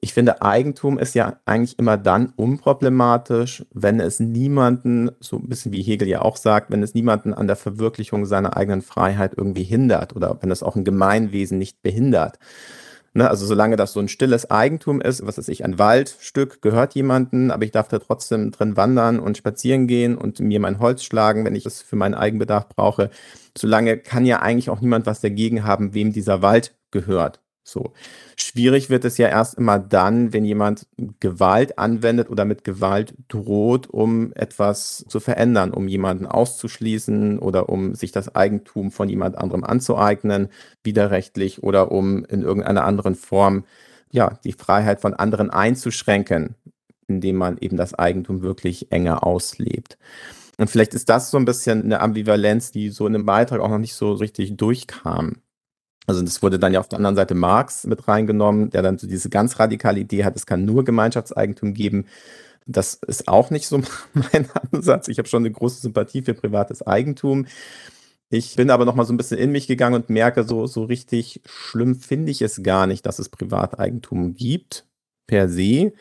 [0.00, 5.72] ich finde, Eigentum ist ja eigentlich immer dann unproblematisch, wenn es niemanden, so ein bisschen
[5.72, 9.64] wie Hegel ja auch sagt, wenn es niemanden an der Verwirklichung seiner eigenen Freiheit irgendwie
[9.64, 12.38] hindert oder wenn es auch ein Gemeinwesen nicht behindert.
[13.14, 16.94] Ne, also solange das so ein stilles Eigentum ist, was weiß ich, ein Waldstück gehört
[16.94, 21.02] jemandem, aber ich darf da trotzdem drin wandern und spazieren gehen und mir mein Holz
[21.02, 23.10] schlagen, wenn ich es für meinen Eigenbedarf brauche,
[23.56, 27.40] solange kann ja eigentlich auch niemand was dagegen haben, wem dieser Wald gehört.
[27.68, 27.92] So.
[28.36, 30.86] Schwierig wird es ja erst immer dann, wenn jemand
[31.20, 37.94] Gewalt anwendet oder mit Gewalt droht, um etwas zu verändern, um jemanden auszuschließen oder um
[37.94, 40.48] sich das Eigentum von jemand anderem anzueignen,
[40.82, 43.64] widerrechtlich oder um in irgendeiner anderen Form
[44.10, 46.54] ja, die Freiheit von anderen einzuschränken,
[47.06, 49.98] indem man eben das Eigentum wirklich enger auslebt.
[50.56, 53.68] Und vielleicht ist das so ein bisschen eine Ambivalenz, die so in dem Beitrag auch
[53.68, 55.36] noch nicht so richtig durchkam.
[56.08, 59.06] Also das wurde dann ja auf der anderen Seite Marx mit reingenommen, der dann so
[59.06, 62.06] diese ganz radikale Idee hat, es kann nur Gemeinschaftseigentum geben.
[62.64, 63.82] Das ist auch nicht so
[64.14, 65.08] mein Ansatz.
[65.08, 67.44] Ich habe schon eine große Sympathie für privates Eigentum.
[68.30, 70.84] Ich bin aber noch mal so ein bisschen in mich gegangen und merke, so, so
[70.84, 74.86] richtig schlimm finde ich es gar nicht, dass es Privateigentum gibt,
[75.26, 75.92] per se,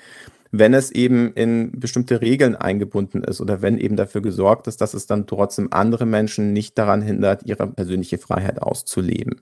[0.51, 4.93] wenn es eben in bestimmte Regeln eingebunden ist oder wenn eben dafür gesorgt ist, dass
[4.93, 9.41] es dann trotzdem andere Menschen nicht daran hindert, ihre persönliche Freiheit auszuleben.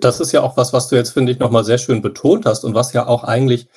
[0.00, 2.64] Das ist ja auch was, was du jetzt, finde ich, nochmal sehr schön betont hast
[2.64, 3.68] und was ja auch eigentlich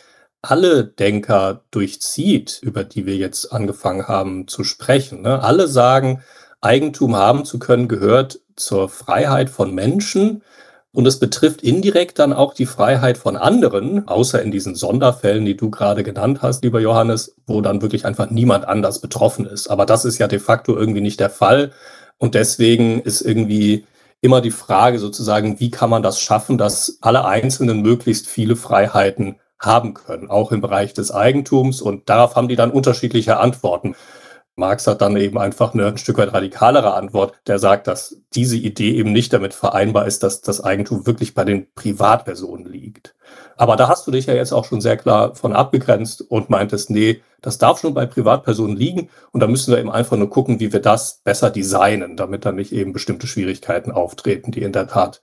[0.42, 5.22] alle Denker durchzieht, über die wir jetzt angefangen haben zu sprechen.
[5.22, 5.42] Ne?
[5.42, 6.22] Alle sagen,
[6.62, 10.44] Eigentum haben zu können gehört zur Freiheit von Menschen
[10.92, 15.58] und es betrifft indirekt dann auch die Freiheit von anderen, außer in diesen Sonderfällen, die
[15.58, 19.70] du gerade genannt hast, lieber Johannes, wo dann wirklich einfach niemand anders betroffen ist.
[19.70, 21.72] Aber das ist ja de facto irgendwie nicht der Fall
[22.18, 23.86] und deswegen ist irgendwie
[24.24, 29.36] immer die Frage sozusagen, wie kann man das schaffen, dass alle Einzelnen möglichst viele Freiheiten
[29.60, 31.82] haben können, auch im Bereich des Eigentums.
[31.82, 33.96] Und darauf haben die dann unterschiedliche Antworten.
[34.56, 38.56] Marx hat dann eben einfach eine ein Stück weit radikalere Antwort, der sagt, dass diese
[38.56, 43.16] Idee eben nicht damit vereinbar ist, dass das Eigentum wirklich bei den Privatpersonen liegt.
[43.58, 46.92] Aber da hast du dich ja jetzt auch schon sehr klar von abgegrenzt und meintest,
[46.92, 50.60] nee, das darf schon bei Privatpersonen liegen und da müssen wir eben einfach nur gucken,
[50.60, 54.88] wie wir das besser designen, damit dann nicht eben bestimmte Schwierigkeiten auftreten, die in der
[54.88, 55.22] Tat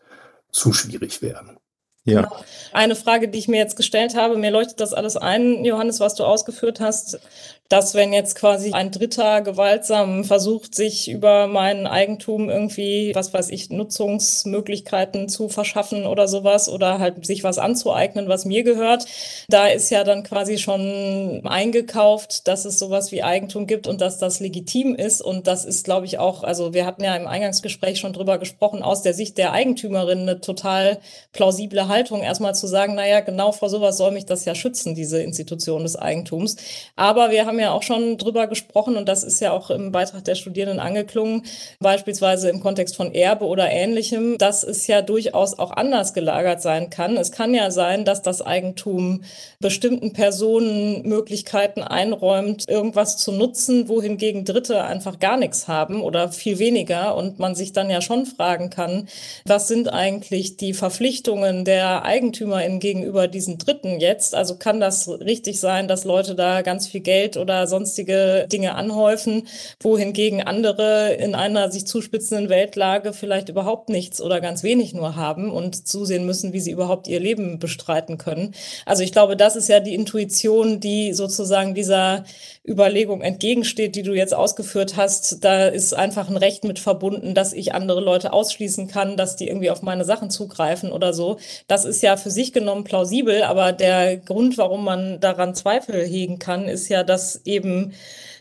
[0.51, 1.57] zu schwierig wären.
[2.05, 2.23] Ja.
[2.23, 2.37] Genau.
[2.73, 6.15] Eine Frage, die ich mir jetzt gestellt habe, mir leuchtet das alles ein, Johannes, was
[6.15, 7.21] du ausgeführt hast
[7.71, 13.49] dass wenn jetzt quasi ein Dritter gewaltsam versucht, sich über mein Eigentum irgendwie, was weiß
[13.51, 19.07] ich, Nutzungsmöglichkeiten zu verschaffen oder sowas oder halt sich was anzueignen, was mir gehört,
[19.49, 24.19] da ist ja dann quasi schon eingekauft, dass es sowas wie Eigentum gibt und dass
[24.19, 25.23] das legitim ist.
[25.23, 28.83] Und das ist, glaube ich, auch, also wir hatten ja im Eingangsgespräch schon drüber gesprochen,
[28.83, 30.99] aus der Sicht der Eigentümerin eine total
[31.33, 35.23] plausible Haltung, erstmal zu sagen, naja, genau vor sowas soll mich das ja schützen, diese
[35.23, 36.57] Institution des Eigentums.
[36.97, 39.93] Aber wir haben haben ja auch schon drüber gesprochen und das ist ja auch im
[39.93, 41.43] Beitrag der Studierenden angeklungen,
[41.79, 46.89] beispielsweise im Kontext von Erbe oder ähnlichem, dass es ja durchaus auch anders gelagert sein
[46.89, 47.17] kann.
[47.17, 49.25] Es kann ja sein, dass das Eigentum
[49.61, 56.59] bestimmten Personen Möglichkeiten einräumt, irgendwas zu nutzen, wohingegen Dritte einfach gar nichts haben oder viel
[56.59, 59.09] weniger und man sich dann ja schon fragen kann,
[59.45, 64.35] was sind eigentlich die Verpflichtungen der Eigentümerin gegenüber diesen Dritten jetzt?
[64.35, 69.49] Also kann das richtig sein, dass Leute da ganz viel Geld oder sonstige Dinge anhäufen,
[69.81, 75.51] wohingegen andere in einer sich zuspitzenden Weltlage vielleicht überhaupt nichts oder ganz wenig nur haben
[75.51, 78.55] und zusehen müssen, wie sie überhaupt ihr Leben bestreiten können.
[78.87, 82.25] Also ich glaube, das ist ja die Intuition, die sozusagen dieser
[82.67, 85.45] Überlegung entgegensteht, die du jetzt ausgeführt hast.
[85.45, 89.49] Da ist einfach ein Recht mit verbunden, dass ich andere Leute ausschließen kann, dass die
[89.49, 91.39] irgendwie auf meine Sachen zugreifen oder so.
[91.69, 96.39] Das ist ja für sich genommen plausibel, aber der Grund, warum man daran Zweifel hegen
[96.39, 97.93] kann, ist ja, dass eben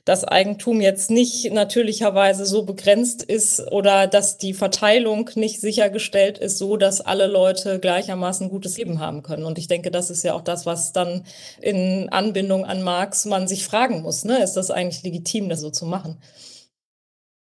[0.06, 6.58] das Eigentum jetzt nicht natürlicherweise so begrenzt ist oder dass die Verteilung nicht sichergestellt ist,
[6.58, 9.44] so dass alle Leute gleichermaßen ein gutes Leben haben können.
[9.44, 11.26] Und ich denke, das ist ja auch das, was dann
[11.62, 14.26] in Anbindung an Marx man sich fragen muss.
[14.26, 14.42] Ne?
[14.42, 16.18] Ist das eigentlich legitim, das so zu machen?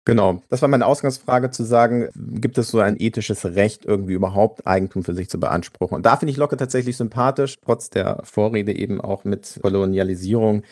[0.06, 4.64] Genau, das war meine Ausgangsfrage zu sagen, gibt es so ein ethisches Recht, irgendwie überhaupt
[4.64, 5.96] Eigentum für sich zu beanspruchen?
[5.96, 10.62] Und da finde ich Locke tatsächlich sympathisch, trotz der Vorrede eben auch mit Kolonialisierung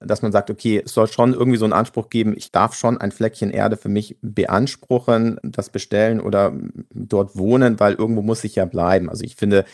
[0.00, 2.98] dass man sagt, okay, es soll schon irgendwie so einen Anspruch geben, ich darf schon
[2.98, 6.52] ein Fleckchen Erde für mich beanspruchen, das bestellen oder
[6.92, 9.08] dort wohnen, weil irgendwo muss ich ja bleiben.
[9.08, 9.64] Also ich finde,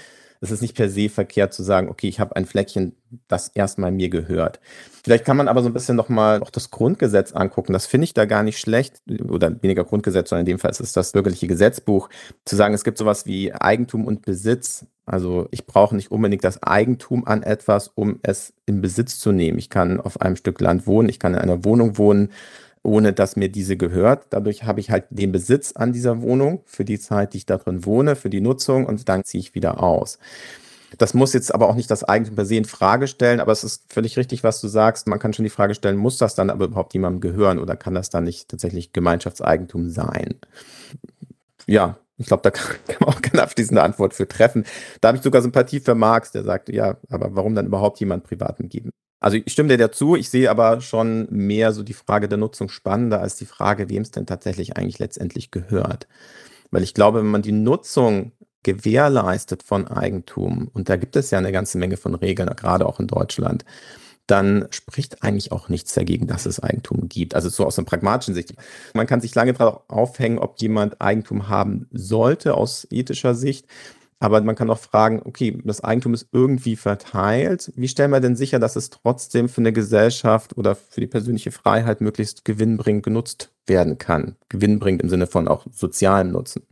[0.42, 2.96] es ist nicht per se verkehrt zu sagen, okay, ich habe ein Fleckchen,
[3.28, 4.58] das erstmal mir gehört.
[5.04, 7.72] Vielleicht kann man aber so ein bisschen nochmal auch das Grundgesetz angucken.
[7.72, 10.80] Das finde ich da gar nicht schlecht, oder weniger Grundgesetz, sondern in dem Fall ist
[10.80, 12.08] es das bürgerliche Gesetzbuch,
[12.44, 14.84] zu sagen, es gibt sowas wie Eigentum und Besitz.
[15.04, 19.58] Also ich brauche nicht unbedingt das Eigentum an etwas, um es in Besitz zu nehmen.
[19.58, 22.30] Ich kann auf einem Stück Land wohnen, ich kann in einer Wohnung wohnen,
[22.82, 24.26] ohne dass mir diese gehört.
[24.30, 27.58] Dadurch habe ich halt den Besitz an dieser Wohnung für die Zeit, die ich da
[27.58, 30.18] drin wohne, für die Nutzung und dann ziehe ich wieder aus.
[30.98, 33.64] Das muss jetzt aber auch nicht das Eigentum per se in Frage stellen, aber es
[33.64, 35.06] ist völlig richtig, was du sagst.
[35.06, 37.94] Man kann schon die Frage stellen, muss das dann aber überhaupt jemandem gehören oder kann
[37.94, 40.34] das dann nicht tatsächlich Gemeinschaftseigentum sein?
[41.66, 44.64] Ja, ich glaube, da kann, man auch keine abschließende Antwort für treffen.
[45.00, 48.24] Da habe ich sogar Sympathie für Marx, der sagt, ja, aber warum dann überhaupt jemand
[48.24, 48.90] Privaten geben?
[49.20, 52.68] Also ich stimme dir dazu, ich sehe aber schon mehr so die Frage der Nutzung
[52.68, 56.08] spannender als die Frage, wem es denn tatsächlich eigentlich letztendlich gehört.
[56.72, 58.32] Weil ich glaube, wenn man die Nutzung
[58.64, 62.98] gewährleistet von Eigentum, und da gibt es ja eine ganze Menge von Regeln, gerade auch
[62.98, 63.64] in Deutschland,
[64.32, 67.34] dann spricht eigentlich auch nichts dagegen, dass es Eigentum gibt.
[67.34, 68.54] Also so aus einer pragmatischen Sicht.
[68.94, 73.66] Man kann sich lange darauf aufhängen, ob jemand Eigentum haben sollte aus ethischer Sicht.
[74.20, 77.72] Aber man kann auch fragen, okay, das Eigentum ist irgendwie verteilt.
[77.76, 81.50] Wie stellen wir denn sicher, dass es trotzdem für eine Gesellschaft oder für die persönliche
[81.52, 84.36] Freiheit möglichst gewinnbringend genutzt werden kann?
[84.48, 86.62] Gewinnbringend im Sinne von auch sozialem Nutzen.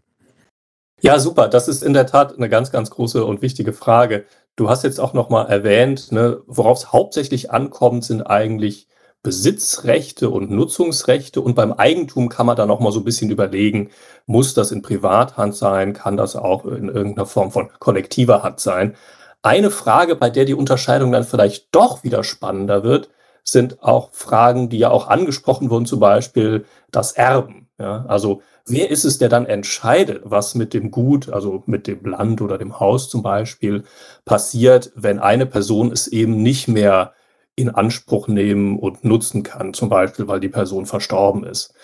[1.02, 1.48] Ja, super.
[1.48, 4.24] Das ist in der Tat eine ganz, ganz große und wichtige Frage.
[4.60, 8.88] Du hast jetzt auch nochmal erwähnt, ne, worauf es hauptsächlich ankommt, sind eigentlich
[9.22, 13.88] Besitzrechte und Nutzungsrechte und beim Eigentum kann man da noch mal so ein bisschen überlegen,
[14.26, 18.96] muss das in Privathand sein, kann das auch in irgendeiner Form von kollektiver Hand sein.
[19.40, 23.08] Eine Frage, bei der die Unterscheidung dann vielleicht doch wieder spannender wird,
[23.42, 27.70] sind auch Fragen, die ja auch angesprochen wurden, zum Beispiel das Erben.
[27.78, 32.04] Ja, also wer ist es, der dann entscheidet, was mit dem Gut, also mit dem
[32.04, 33.84] Land oder dem Haus zum Beispiel,
[34.24, 37.12] passiert, wenn eine Person es eben nicht mehr
[37.56, 41.74] in Anspruch nehmen und nutzen kann, zum Beispiel, weil die Person verstorben ist.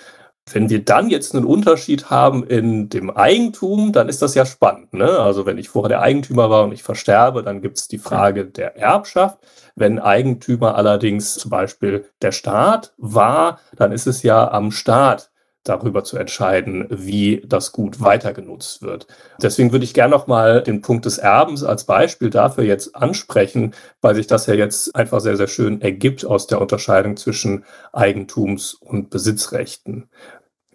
[0.53, 4.95] Wenn wir dann jetzt einen Unterschied haben in dem Eigentum, dann ist das ja spannend.
[4.95, 5.19] Ne?
[5.19, 8.47] Also wenn ich vorher der Eigentümer war und ich versterbe, dann gibt es die Frage
[8.47, 9.39] der Erbschaft.
[9.75, 15.31] Wenn Eigentümer allerdings zum Beispiel der Staat war, dann ist es ja am Staat,
[15.69, 19.07] darüber zu entscheiden, wie das Gut weiter genutzt wird.
[19.43, 23.75] Deswegen würde ich gerne noch mal den Punkt des Erbens als Beispiel dafür jetzt ansprechen,
[24.01, 28.75] weil sich das ja jetzt einfach sehr, sehr schön ergibt aus der Unterscheidung zwischen Eigentums-
[28.75, 30.09] und Besitzrechten.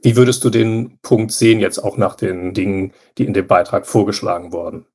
[0.01, 3.86] Wie würdest du den Punkt sehen jetzt auch nach den Dingen, die in dem Beitrag
[3.86, 4.86] vorgeschlagen wurden?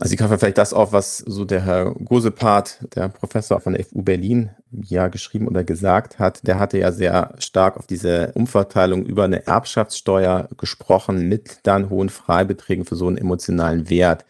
[0.00, 3.84] Also ich greife vielleicht das auf, was so der Herr Gosepart, der Professor von der
[3.84, 6.44] FU Berlin, ja geschrieben oder gesagt hat.
[6.46, 12.08] Der hatte ja sehr stark auf diese Umverteilung über eine Erbschaftssteuer gesprochen, mit dann hohen
[12.08, 14.24] Freibeträgen für so einen emotionalen Wert.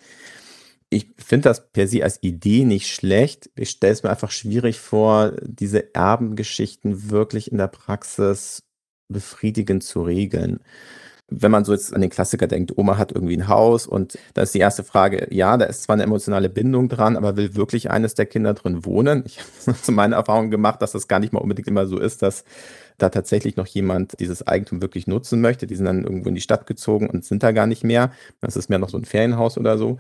[0.91, 3.51] Ich finde das per se als Idee nicht schlecht.
[3.57, 8.65] Ich stelle es mir einfach schwierig vor, diese Erbengeschichten wirklich in der Praxis
[9.09, 10.61] befriedigend zu regeln.
[11.29, 14.43] Wenn man so jetzt an den Klassiker denkt, Oma hat irgendwie ein Haus und da
[14.43, 17.91] ist die erste Frage, ja, da ist zwar eine emotionale Bindung dran, aber will wirklich
[17.91, 19.23] eines der Kinder drin wohnen?
[19.27, 22.23] Ich habe zu meiner Erfahrung gemacht, dass das gar nicht mal unbedingt immer so ist,
[22.23, 22.45] dass
[22.99, 25.67] da tatsächlich noch jemand dieses Eigentum wirklich nutzen möchte.
[25.67, 28.13] Die sind dann irgendwo in die Stadt gezogen und sind da gar nicht mehr.
[28.41, 29.99] Das ist mehr noch so ein Ferienhaus oder so.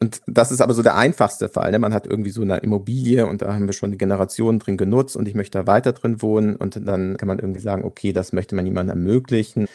[0.00, 1.70] Und das ist aber so der einfachste Fall.
[1.70, 1.78] Ne?
[1.78, 5.16] Man hat irgendwie so eine Immobilie und da haben wir schon die Generationen drin genutzt
[5.16, 6.56] und ich möchte da weiter drin wohnen.
[6.56, 9.68] Und dann kann man irgendwie sagen, okay, das möchte man jemandem ermöglichen.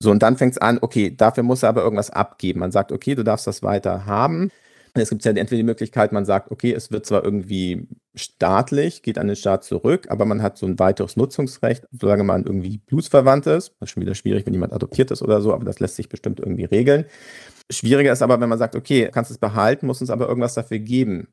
[0.00, 2.60] So, und dann fängt es an, okay, dafür muss er aber irgendwas abgeben.
[2.60, 4.50] Man sagt, okay, du darfst das weiter haben.
[4.96, 9.18] Es gibt ja entweder die Möglichkeit, man sagt, okay, es wird zwar irgendwie staatlich, geht
[9.18, 13.46] an den Staat zurück, aber man hat so ein weiteres Nutzungsrecht, solange man irgendwie blutsverwandt
[13.48, 13.72] ist.
[13.80, 16.08] Das ist schon wieder schwierig, wenn jemand adoptiert ist oder so, aber das lässt sich
[16.08, 17.06] bestimmt irgendwie regeln.
[17.70, 20.78] Schwieriger ist aber, wenn man sagt, okay, kannst es behalten, muss uns aber irgendwas dafür
[20.78, 21.28] geben.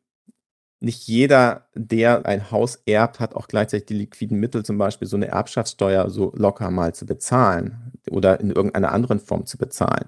[0.84, 5.16] Nicht jeder, der ein Haus erbt, hat auch gleichzeitig die liquiden Mittel, zum Beispiel so
[5.16, 10.06] eine Erbschaftssteuer so locker mal zu bezahlen oder in irgendeiner anderen Form zu bezahlen.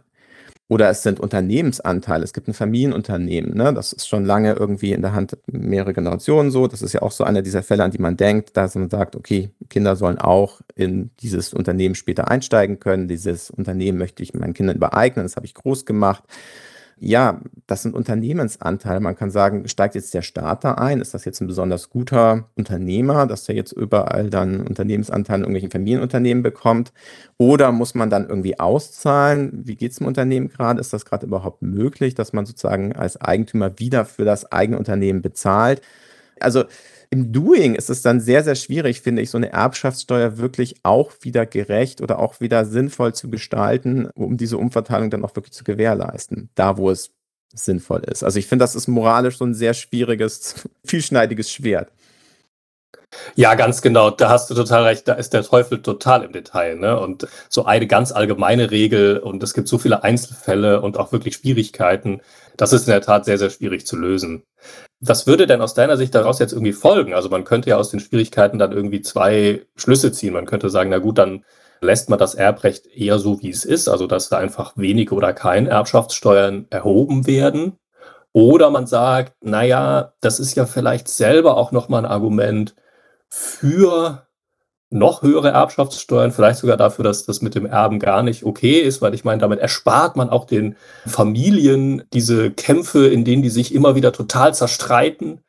[0.69, 2.23] Oder es sind Unternehmensanteile.
[2.23, 3.53] Es gibt ein Familienunternehmen.
[3.55, 3.71] Ne?
[3.71, 6.65] Das ist schon lange irgendwie in der Hand mehrere Generationen so.
[6.65, 9.15] Das ist ja auch so einer dieser Fälle, an die man denkt, dass man sagt,
[9.15, 13.07] okay, Kinder sollen auch in dieses Unternehmen später einsteigen können.
[13.07, 15.25] Dieses Unternehmen möchte ich meinen Kindern übereignen.
[15.25, 16.23] Das habe ich groß gemacht
[17.05, 19.01] ja, das sind Unternehmensanteile.
[19.01, 21.01] Man kann sagen, steigt jetzt der Staat da ein?
[21.01, 25.71] Ist das jetzt ein besonders guter Unternehmer, dass der jetzt überall dann Unternehmensanteile in irgendwelchen
[25.71, 26.93] Familienunternehmen bekommt?
[27.37, 29.51] Oder muss man dann irgendwie auszahlen?
[29.65, 30.79] Wie geht es dem Unternehmen gerade?
[30.79, 35.21] Ist das gerade überhaupt möglich, dass man sozusagen als Eigentümer wieder für das eigene Unternehmen
[35.21, 35.81] bezahlt?
[36.39, 36.63] Also
[37.13, 41.11] im Doing ist es dann sehr, sehr schwierig, finde ich, so eine Erbschaftssteuer wirklich auch
[41.21, 45.63] wieder gerecht oder auch wieder sinnvoll zu gestalten, um diese Umverteilung dann auch wirklich zu
[45.63, 47.11] gewährleisten, da wo es
[47.53, 48.23] sinnvoll ist.
[48.23, 51.91] Also ich finde, das ist moralisch so ein sehr schwieriges, vielschneidiges Schwert.
[53.35, 54.09] Ja, ganz genau.
[54.09, 55.07] Da hast du total recht.
[55.07, 56.75] Da ist der Teufel total im Detail.
[56.75, 56.99] Ne?
[56.99, 61.35] Und so eine ganz allgemeine Regel und es gibt so viele Einzelfälle und auch wirklich
[61.35, 62.21] Schwierigkeiten.
[62.57, 64.43] Das ist in der Tat sehr, sehr schwierig zu lösen.
[64.99, 67.13] Was würde denn aus deiner Sicht daraus jetzt irgendwie folgen?
[67.13, 70.33] Also man könnte ja aus den Schwierigkeiten dann irgendwie zwei Schlüsse ziehen.
[70.33, 71.43] Man könnte sagen, na gut, dann
[71.81, 75.33] lässt man das Erbrecht eher so, wie es ist, also dass da einfach wenige oder
[75.33, 77.77] keine Erbschaftssteuern erhoben werden.
[78.31, 82.73] Oder man sagt, naja, das ist ja vielleicht selber auch nochmal ein Argument
[83.35, 84.27] für
[84.91, 89.01] noch höhere Erbschaftssteuern, vielleicht sogar dafür, dass das mit dem Erben gar nicht okay ist,
[89.01, 90.75] weil ich meine, damit erspart man auch den
[91.07, 95.41] Familien diese Kämpfe, in denen die sich immer wieder total zerstreiten.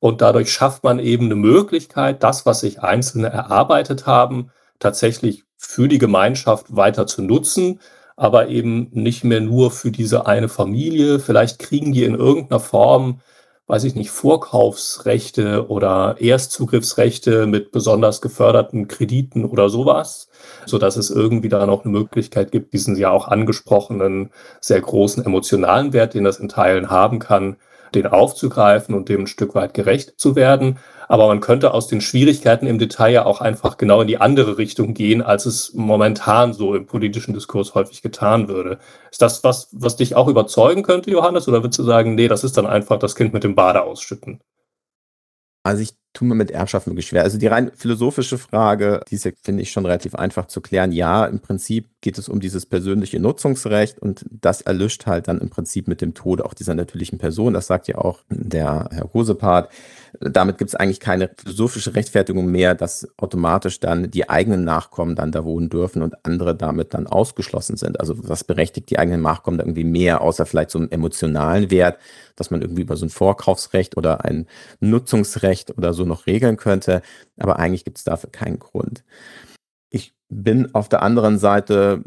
[0.00, 4.50] Und dadurch schafft man eben eine Möglichkeit, das, was sich Einzelne erarbeitet haben,
[4.80, 7.78] tatsächlich für die Gemeinschaft weiter zu nutzen,
[8.16, 11.20] aber eben nicht mehr nur für diese eine Familie.
[11.20, 13.20] Vielleicht kriegen die in irgendeiner Form
[13.70, 20.28] weiß ich nicht, Vorkaufsrechte oder Erstzugriffsrechte mit besonders geförderten Krediten oder sowas,
[20.66, 25.24] so dass es irgendwie da noch eine Möglichkeit gibt, diesen ja auch angesprochenen sehr großen
[25.24, 27.56] emotionalen Wert, den das in Teilen haben kann,
[27.94, 30.78] den aufzugreifen und dem ein Stück weit gerecht zu werden.
[31.08, 34.58] Aber man könnte aus den Schwierigkeiten im Detail ja auch einfach genau in die andere
[34.58, 38.78] Richtung gehen, als es momentan so im politischen Diskurs häufig getan würde.
[39.10, 41.48] Ist das was, was dich auch überzeugen könnte, Johannes?
[41.48, 44.40] Oder würdest du sagen, nee, das ist dann einfach das Kind mit dem Bade ausschütten?
[45.62, 47.22] Also ich tue mir mit Erbschaft wirklich schwer.
[47.22, 50.90] Also die rein philosophische Frage, die ist, finde ich, schon relativ einfach zu klären.
[50.92, 55.50] Ja, im Prinzip geht es um dieses persönliche Nutzungsrecht und das erlischt halt dann im
[55.50, 57.54] Prinzip mit dem Tode auch dieser natürlichen Person.
[57.54, 59.70] Das sagt ja auch der Herr Hosepart.
[60.18, 65.30] Damit gibt es eigentlich keine philosophische Rechtfertigung mehr, dass automatisch dann die eigenen Nachkommen dann
[65.30, 68.00] da wohnen dürfen und andere damit dann ausgeschlossen sind.
[68.00, 71.98] Also was berechtigt die eigenen Nachkommen da irgendwie mehr, außer vielleicht so einen emotionalen Wert,
[72.34, 74.46] dass man irgendwie über so ein Vorkaufsrecht oder ein
[74.80, 77.02] Nutzungsrecht oder so noch regeln könnte.
[77.38, 79.04] Aber eigentlich gibt es dafür keinen Grund.
[79.90, 82.02] Ich bin auf der anderen Seite,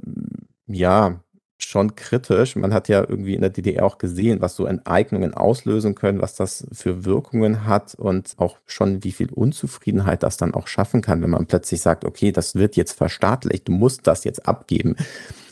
[0.68, 1.20] ja,
[1.66, 2.56] schon kritisch.
[2.56, 6.36] Man hat ja irgendwie in der DDR auch gesehen, was so Enteignungen auslösen können, was
[6.36, 11.22] das für Wirkungen hat und auch schon wie viel Unzufriedenheit das dann auch schaffen kann,
[11.22, 14.96] wenn man plötzlich sagt, okay, das wird jetzt verstaatlicht, du musst das jetzt abgeben.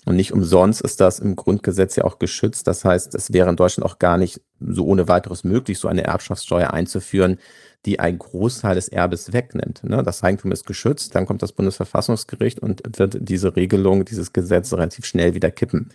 [0.05, 2.65] Und nicht umsonst ist das im Grundgesetz ja auch geschützt.
[2.67, 6.03] Das heißt, es wäre in Deutschland auch gar nicht so ohne weiteres möglich, so eine
[6.03, 7.37] Erbschaftssteuer einzuführen,
[7.85, 9.83] die einen Großteil des Erbes wegnimmt.
[9.83, 10.03] Ne?
[10.03, 15.05] Das Eigentum ist geschützt, dann kommt das Bundesverfassungsgericht und wird diese Regelung, dieses Gesetz relativ
[15.05, 15.89] schnell wieder kippen.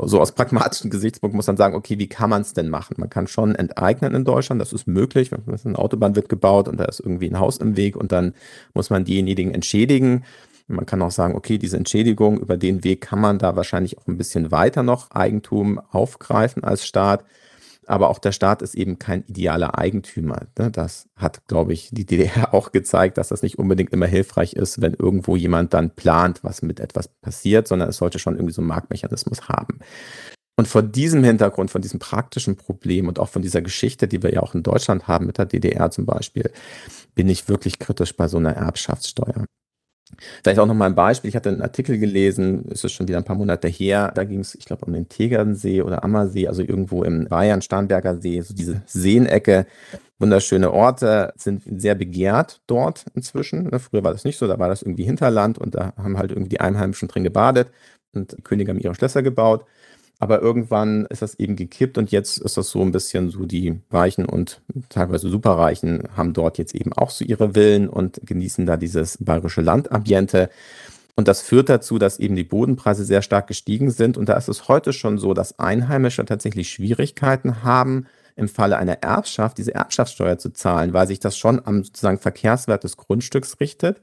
[0.00, 2.94] So aus pragmatischen Gesichtspunkten muss man sagen, okay, wie kann man es denn machen?
[2.98, 5.32] Man kann schon enteignen in Deutschland, das ist möglich.
[5.32, 8.34] Eine Autobahn wird gebaut und da ist irgendwie ein Haus im Weg und dann
[8.74, 10.24] muss man diejenigen entschädigen.
[10.68, 14.06] Man kann auch sagen, okay, diese Entschädigung über den Weg kann man da wahrscheinlich auch
[14.06, 17.24] ein bisschen weiter noch Eigentum aufgreifen als Staat.
[17.88, 20.42] Aber auch der Staat ist eben kein idealer Eigentümer.
[20.58, 20.70] Ne?
[20.70, 24.82] Das hat, glaube ich, die DDR auch gezeigt, dass das nicht unbedingt immer hilfreich ist,
[24.82, 28.60] wenn irgendwo jemand dann plant, was mit etwas passiert, sondern es sollte schon irgendwie so
[28.60, 29.78] einen Marktmechanismus haben.
[30.58, 34.34] Und vor diesem Hintergrund, von diesem praktischen Problem und auch von dieser Geschichte, die wir
[34.34, 36.50] ja auch in Deutschland haben, mit der DDR zum Beispiel,
[37.14, 39.46] bin ich wirklich kritisch bei so einer Erbschaftssteuer.
[40.42, 41.28] Vielleicht auch noch mal ein Beispiel.
[41.28, 44.12] Ich hatte einen Artikel gelesen, es ist schon wieder ein paar Monate her.
[44.14, 48.16] Da ging es, ich glaube, um den Tegernsee oder Ammersee, also irgendwo im Bayern, Starnberger
[48.16, 49.66] See, so diese Seenecke.
[50.18, 53.64] Wunderschöne Orte sind sehr begehrt dort inzwischen.
[53.64, 56.32] Ne, früher war das nicht so, da war das irgendwie Hinterland und da haben halt
[56.32, 57.68] irgendwie die Einheimischen drin gebadet
[58.12, 59.64] und die Könige haben ihre Schlösser gebaut.
[60.20, 63.78] Aber irgendwann ist das eben gekippt und jetzt ist das so ein bisschen so, die
[63.90, 68.76] Reichen und teilweise Superreichen haben dort jetzt eben auch so ihre Villen und genießen da
[68.76, 70.50] dieses bayerische Landambiente.
[71.14, 74.16] Und das führt dazu, dass eben die Bodenpreise sehr stark gestiegen sind.
[74.16, 78.06] Und da ist es heute schon so, dass Einheimische tatsächlich Schwierigkeiten haben,
[78.38, 82.84] im Falle einer Erbschaft diese Erbschaftssteuer zu zahlen, weil sich das schon am sozusagen Verkehrswert
[82.84, 84.00] des Grundstücks richtet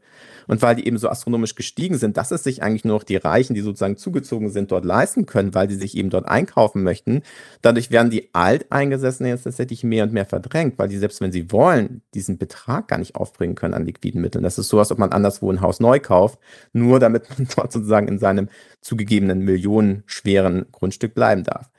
[0.47, 3.15] und weil die eben so astronomisch gestiegen sind, dass es sich eigentlich nur noch die
[3.15, 7.21] Reichen, die sozusagen zugezogen sind, dort leisten können, weil die sich eben dort einkaufen möchten.
[7.61, 11.51] Dadurch werden die Alteingesessenen jetzt tatsächlich mehr und mehr verdrängt, weil die selbst wenn sie
[11.53, 14.43] wollen, diesen Betrag gar nicht aufbringen können an liquiden Mitteln.
[14.43, 16.39] Das ist so, als ob man anderswo ein Haus neu kauft,
[16.73, 18.49] nur damit man dort sozusagen in seinem
[18.81, 21.69] zugegebenen millionenschweren Grundstück bleiben darf.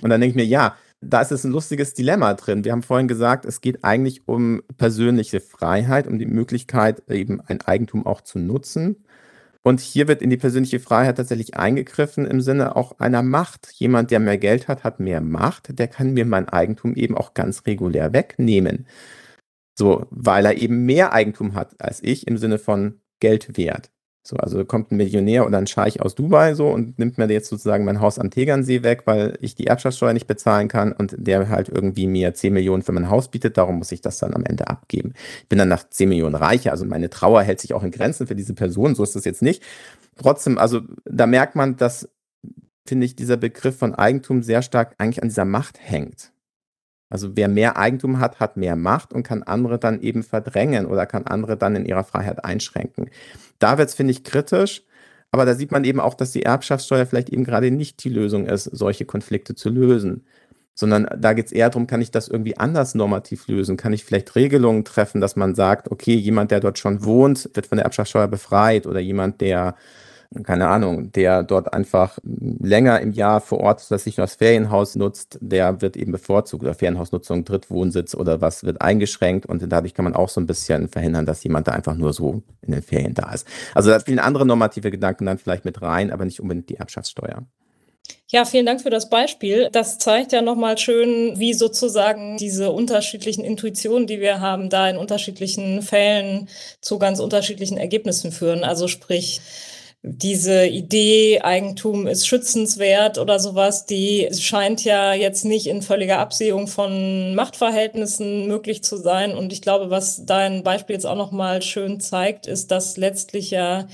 [0.00, 2.64] Und dann denke ich mir, ja, da ist es ein lustiges Dilemma drin.
[2.64, 7.60] Wir haben vorhin gesagt, es geht eigentlich um persönliche Freiheit, um die Möglichkeit, eben ein
[7.60, 9.04] Eigentum auch zu nutzen.
[9.62, 13.72] Und hier wird in die persönliche Freiheit tatsächlich eingegriffen im Sinne auch einer Macht.
[13.72, 15.78] Jemand, der mehr Geld hat, hat mehr Macht.
[15.78, 18.86] Der kann mir mein Eigentum eben auch ganz regulär wegnehmen.
[19.78, 23.90] So, weil er eben mehr Eigentum hat als ich im Sinne von Geldwert.
[24.26, 27.48] So, also kommt ein Millionär oder ein Scheich aus Dubai so und nimmt mir jetzt
[27.48, 31.48] sozusagen mein Haus am Tegernsee weg, weil ich die Erbschaftssteuer nicht bezahlen kann und der
[31.48, 34.44] halt irgendwie mir 10 Millionen für mein Haus bietet, darum muss ich das dann am
[34.44, 35.12] Ende abgeben.
[35.42, 38.26] Ich bin dann nach 10 Millionen reicher, also meine Trauer hält sich auch in Grenzen
[38.26, 39.62] für diese Person, so ist das jetzt nicht.
[40.16, 42.08] Trotzdem, also da merkt man, dass,
[42.84, 46.32] finde ich, dieser Begriff von Eigentum sehr stark eigentlich an dieser Macht hängt.
[47.08, 51.06] Also wer mehr Eigentum hat, hat mehr Macht und kann andere dann eben verdrängen oder
[51.06, 53.10] kann andere dann in ihrer Freiheit einschränken.
[53.58, 54.82] Da wird es, finde ich, kritisch.
[55.30, 58.46] Aber da sieht man eben auch, dass die Erbschaftssteuer vielleicht eben gerade nicht die Lösung
[58.46, 60.24] ist, solche Konflikte zu lösen.
[60.74, 63.76] Sondern da geht es eher darum, kann ich das irgendwie anders normativ lösen?
[63.76, 67.66] Kann ich vielleicht Regelungen treffen, dass man sagt, okay, jemand, der dort schon wohnt, wird
[67.66, 69.74] von der Erbschaftssteuer befreit oder jemand, der
[70.42, 74.96] keine Ahnung, der dort einfach länger im Jahr vor Ort dass sich nur das Ferienhaus
[74.96, 80.04] nutzt, der wird eben bevorzugt oder Ferienhausnutzung, Drittwohnsitz oder was wird eingeschränkt und dadurch kann
[80.04, 83.14] man auch so ein bisschen verhindern, dass jemand da einfach nur so in den Ferien
[83.14, 83.46] da ist.
[83.74, 87.46] Also da spielen andere normative Gedanken dann vielleicht mit rein, aber nicht unbedingt die Erbschaftssteuer.
[88.28, 89.68] Ja, vielen Dank für das Beispiel.
[89.70, 94.96] Das zeigt ja nochmal schön, wie sozusagen diese unterschiedlichen Intuitionen, die wir haben, da in
[94.96, 96.48] unterschiedlichen Fällen
[96.80, 98.64] zu ganz unterschiedlichen Ergebnissen führen.
[98.64, 99.40] Also sprich,
[100.02, 106.68] diese Idee, Eigentum ist schützenswert oder sowas, die scheint ja jetzt nicht in völliger Absehung
[106.68, 109.34] von Machtverhältnissen möglich zu sein.
[109.34, 113.88] Und ich glaube, was dein Beispiel jetzt auch nochmal schön zeigt, ist, dass letztlich ja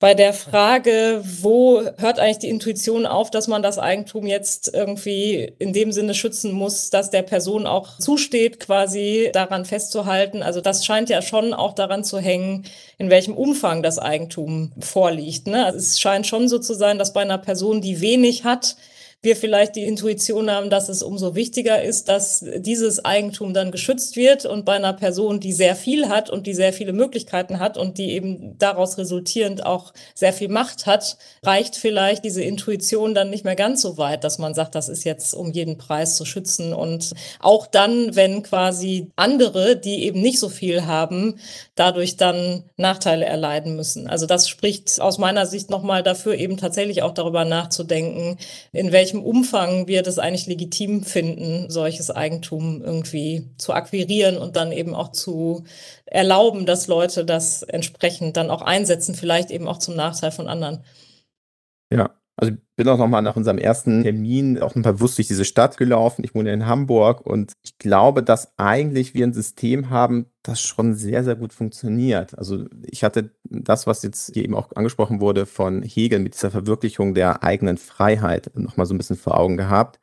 [0.00, 5.52] bei der Frage, wo hört eigentlich die Intuition auf, dass man das Eigentum jetzt irgendwie
[5.58, 10.44] in dem Sinne schützen muss, dass der Person auch zusteht, quasi daran festzuhalten.
[10.44, 12.64] Also das scheint ja schon auch daran zu hängen,
[12.96, 15.48] in welchem Umfang das Eigentum vorliegt.
[15.48, 15.64] Ne?
[15.64, 18.76] Also es scheint schon so zu sein, dass bei einer Person, die wenig hat,
[19.20, 24.14] wir vielleicht die Intuition haben, dass es umso wichtiger ist, dass dieses Eigentum dann geschützt
[24.14, 27.76] wird und bei einer Person, die sehr viel hat und die sehr viele Möglichkeiten hat
[27.76, 33.30] und die eben daraus resultierend auch sehr viel Macht hat, reicht vielleicht diese Intuition dann
[33.30, 36.24] nicht mehr ganz so weit, dass man sagt, das ist jetzt um jeden Preis zu
[36.24, 41.40] schützen und auch dann, wenn quasi andere, die eben nicht so viel haben,
[41.74, 44.06] dadurch dann Nachteile erleiden müssen.
[44.06, 48.38] Also das spricht aus meiner Sicht nochmal dafür, eben tatsächlich auch darüber nachzudenken,
[48.72, 54.56] in welchem welchem Umfang wir das eigentlich legitim finden, solches Eigentum irgendwie zu akquirieren und
[54.56, 55.64] dann eben auch zu
[56.04, 60.84] erlauben, dass Leute das entsprechend dann auch einsetzen, vielleicht eben auch zum Nachteil von anderen.
[61.90, 65.44] Ja, also ich bin auch nochmal nach unserem ersten Termin auch nochmal bewusst durch diese
[65.44, 66.22] Stadt gelaufen.
[66.24, 70.94] Ich wohne in Hamburg und ich glaube, dass eigentlich wir ein System haben, das schon
[70.94, 72.38] sehr, sehr gut funktioniert.
[72.38, 76.52] Also ich hatte das, was jetzt hier eben auch angesprochen wurde von Hegel mit dieser
[76.52, 79.98] Verwirklichung der eigenen Freiheit nochmal so ein bisschen vor Augen gehabt.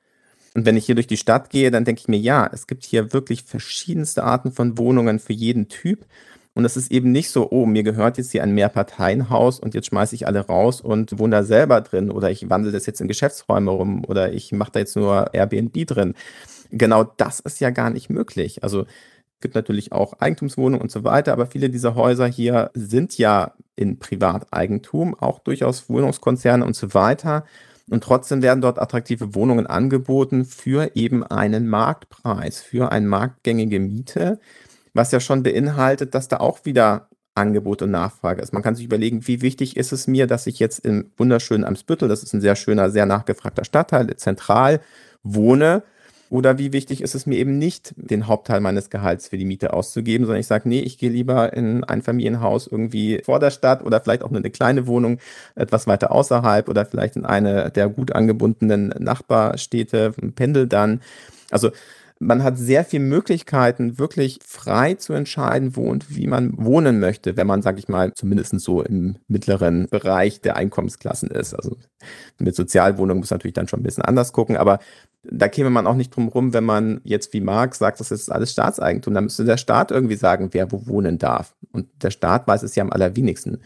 [0.55, 2.83] Und wenn ich hier durch die Stadt gehe, dann denke ich mir, ja, es gibt
[2.83, 6.05] hier wirklich verschiedenste Arten von Wohnungen für jeden Typ.
[6.55, 9.87] Und es ist eben nicht so, oh, mir gehört jetzt hier ein Mehrparteienhaus und jetzt
[9.87, 13.09] schmeiße ich alle raus und wohne da selber drin oder ich wandle das jetzt in
[13.09, 16.13] Geschäftsräume rum oder ich mache da jetzt nur Airbnb drin.
[16.71, 18.63] genau das ist ja gar nicht möglich.
[18.63, 23.17] Also es gibt natürlich auch Eigentumswohnungen und so weiter, aber viele dieser Häuser hier sind
[23.17, 27.43] ja in Privateigentum, auch durchaus Wohnungskonzerne und so weiter.
[27.89, 34.39] Und trotzdem werden dort attraktive Wohnungen angeboten für eben einen Marktpreis, für eine marktgängige Miete,
[34.95, 38.53] was ja schon beinhaltet, dass da auch wieder Angebot und Nachfrage ist.
[38.53, 42.07] Man kann sich überlegen, wie wichtig ist es mir, dass ich jetzt im wunderschönen Amsbüttel,
[42.07, 44.79] das ist ein sehr schöner, sehr nachgefragter Stadtteil, zentral
[45.21, 45.83] wohne
[46.29, 49.73] oder wie wichtig ist es mir eben nicht, den Hauptteil meines Gehalts für die Miete
[49.73, 53.83] auszugeben, sondern ich sage, nee, ich gehe lieber in ein Familienhaus irgendwie vor der Stadt
[53.83, 55.19] oder vielleicht auch nur eine kleine Wohnung
[55.55, 61.01] etwas weiter außerhalb oder vielleicht in eine der gut angebundenen Nachbarstädte, pendel dann.
[61.51, 61.71] Also
[62.19, 67.35] man hat sehr viele Möglichkeiten, wirklich frei zu entscheiden, wo und wie man wohnen möchte,
[67.35, 71.53] wenn man, sage ich mal, zumindest so im mittleren Bereich der Einkommensklassen ist.
[71.53, 71.77] Also
[72.39, 74.79] mit Sozialwohnungen muss man natürlich dann schon ein bisschen anders gucken, aber
[75.23, 78.31] da käme man auch nicht drum rum, wenn man jetzt wie Marx sagt, das ist
[78.31, 79.13] alles Staatseigentum.
[79.13, 81.55] Da müsste der Staat irgendwie sagen, wer wo wohnen darf.
[81.71, 83.59] Und der Staat weiß es ja am allerwenigsten.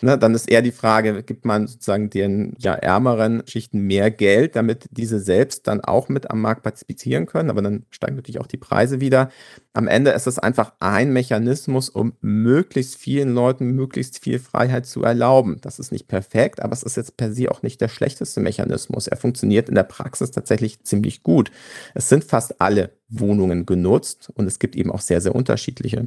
[0.00, 4.54] Ne, dann ist eher die Frage, gibt man sozusagen den ja, ärmeren Schichten mehr Geld,
[4.54, 8.46] damit diese selbst dann auch mit am Markt partizipieren können, aber dann steigen natürlich auch
[8.46, 9.28] die Preise wieder.
[9.72, 15.02] Am Ende ist es einfach ein Mechanismus, um möglichst vielen Leuten möglichst viel Freiheit zu
[15.02, 15.58] erlauben.
[15.62, 19.08] Das ist nicht perfekt, aber es ist jetzt per se auch nicht der schlechteste Mechanismus.
[19.08, 21.50] Er funktioniert in der Praxis tatsächlich ziemlich gut.
[21.94, 26.06] Es sind fast alle Wohnungen genutzt und es gibt eben auch sehr, sehr unterschiedliche.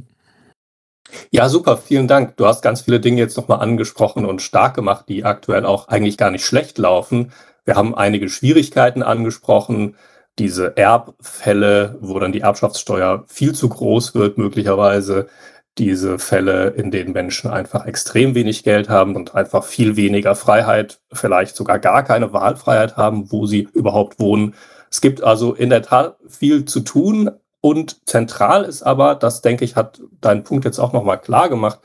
[1.34, 2.36] Ja, super, vielen Dank.
[2.36, 6.18] Du hast ganz viele Dinge jetzt nochmal angesprochen und stark gemacht, die aktuell auch eigentlich
[6.18, 7.32] gar nicht schlecht laufen.
[7.64, 9.96] Wir haben einige Schwierigkeiten angesprochen,
[10.38, 15.28] diese Erbfälle, wo dann die Erbschaftssteuer viel zu groß wird, möglicherweise
[15.78, 21.00] diese Fälle, in denen Menschen einfach extrem wenig Geld haben und einfach viel weniger Freiheit,
[21.14, 24.54] vielleicht sogar gar keine Wahlfreiheit haben, wo sie überhaupt wohnen.
[24.90, 27.30] Es gibt also in der Tat viel zu tun,
[27.62, 31.78] und zentral ist aber, das denke ich, hat dein Punkt jetzt auch nochmal klar gemacht,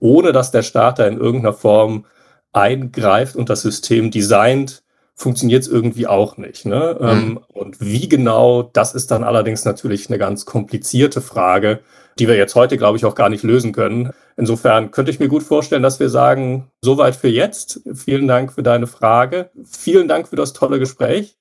[0.00, 2.06] ohne dass der Staat da in irgendeiner Form
[2.52, 4.82] eingreift und das System designt,
[5.14, 6.66] funktioniert es irgendwie auch nicht.
[6.66, 6.98] Ne?
[7.00, 7.06] Mhm.
[7.06, 11.80] Ähm, und wie genau, das ist dann allerdings natürlich eine ganz komplizierte Frage,
[12.18, 14.10] die wir jetzt heute, glaube ich, auch gar nicht lösen können.
[14.36, 17.80] Insofern könnte ich mir gut vorstellen, dass wir sagen, soweit für jetzt.
[17.94, 19.50] Vielen Dank für deine Frage.
[19.64, 21.38] Vielen Dank für das tolle Gespräch.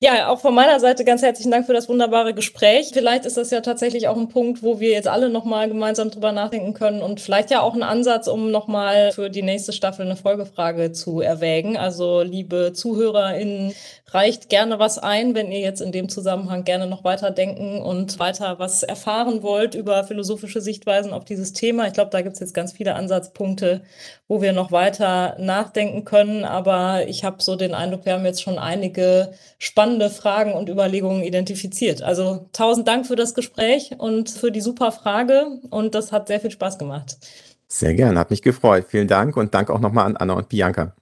[0.00, 2.90] Ja, auch von meiner Seite ganz herzlichen Dank für das wunderbare Gespräch.
[2.92, 6.30] Vielleicht ist das ja tatsächlich auch ein Punkt, wo wir jetzt alle nochmal gemeinsam drüber
[6.30, 10.14] nachdenken können und vielleicht ja auch ein Ansatz, um nochmal für die nächste Staffel eine
[10.14, 11.76] Folgefrage zu erwägen.
[11.76, 13.74] Also, liebe ZuhörerInnen,
[14.10, 18.18] reicht gerne was ein, wenn ihr jetzt in dem Zusammenhang gerne noch weiter denken und
[18.18, 21.86] weiter was erfahren wollt über philosophische Sichtweisen auf dieses Thema.
[21.86, 23.82] Ich glaube, da gibt es jetzt ganz viele Ansatzpunkte,
[24.26, 26.44] wo wir noch weiter nachdenken können.
[26.44, 31.22] Aber ich habe so den Eindruck, wir haben jetzt schon einige spannende Fragen und Überlegungen
[31.22, 32.02] identifiziert.
[32.02, 35.60] Also tausend Dank für das Gespräch und für die super Frage.
[35.70, 37.18] Und das hat sehr viel Spaß gemacht.
[37.66, 38.86] Sehr gerne, hat mich gefreut.
[38.88, 40.94] Vielen Dank und Dank auch nochmal an Anna und Bianca.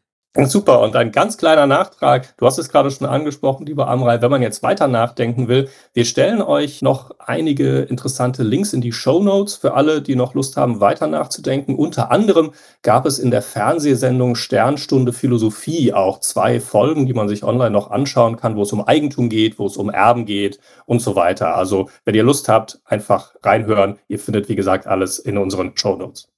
[0.44, 0.80] Super.
[0.80, 2.36] Und ein ganz kleiner Nachtrag.
[2.36, 4.20] Du hast es gerade schon angesprochen, lieber Amrei.
[4.20, 8.92] Wenn man jetzt weiter nachdenken will, wir stellen euch noch einige interessante Links in die
[8.92, 11.74] Show Notes für alle, die noch Lust haben, weiter nachzudenken.
[11.74, 17.42] Unter anderem gab es in der Fernsehsendung Sternstunde Philosophie auch zwei Folgen, die man sich
[17.42, 21.00] online noch anschauen kann, wo es um Eigentum geht, wo es um Erben geht und
[21.00, 21.56] so weiter.
[21.56, 23.98] Also, wenn ihr Lust habt, einfach reinhören.
[24.08, 26.28] Ihr findet, wie gesagt, alles in unseren Show Notes.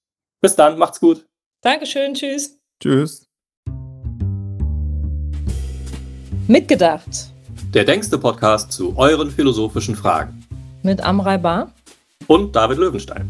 [0.40, 0.78] Bis dann.
[0.78, 1.26] Macht's gut.
[1.62, 2.14] Dankeschön.
[2.14, 2.60] Tschüss.
[2.80, 3.27] Tschüss.
[6.48, 7.30] Mitgedacht.
[7.74, 10.42] Der denkste Podcast zu euren philosophischen Fragen.
[10.82, 11.74] Mit Amrei Bar.
[12.26, 13.28] Und David Löwenstein.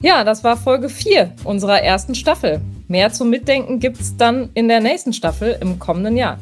[0.00, 2.62] Ja, das war Folge 4 unserer ersten Staffel.
[2.88, 6.38] Mehr zum Mitdenken gibt's dann in der nächsten Staffel im kommenden Jahr.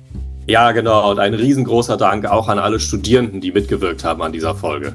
[0.48, 1.10] Ja, genau.
[1.10, 4.94] Und ein riesengroßer Dank auch an alle Studierenden, die mitgewirkt haben an dieser Folge.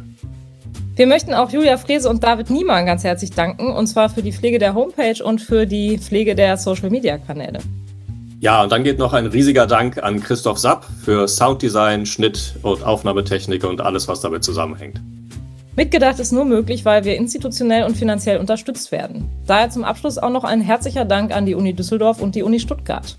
[0.97, 4.33] Wir möchten auch Julia Frese und David Niemann ganz herzlich danken, und zwar für die
[4.33, 7.61] Pflege der Homepage und für die Pflege der Social-Media-Kanäle.
[8.41, 12.83] Ja, und dann geht noch ein riesiger Dank an Christoph Sapp für Sounddesign, Schnitt und
[12.83, 15.01] Aufnahmetechnik und alles, was damit zusammenhängt.
[15.81, 19.31] Mitgedacht ist nur möglich, weil wir institutionell und finanziell unterstützt werden.
[19.47, 22.61] Daher zum Abschluss auch noch ein herzlicher Dank an die Uni Düsseldorf und die Uni
[22.61, 23.17] Stuttgart.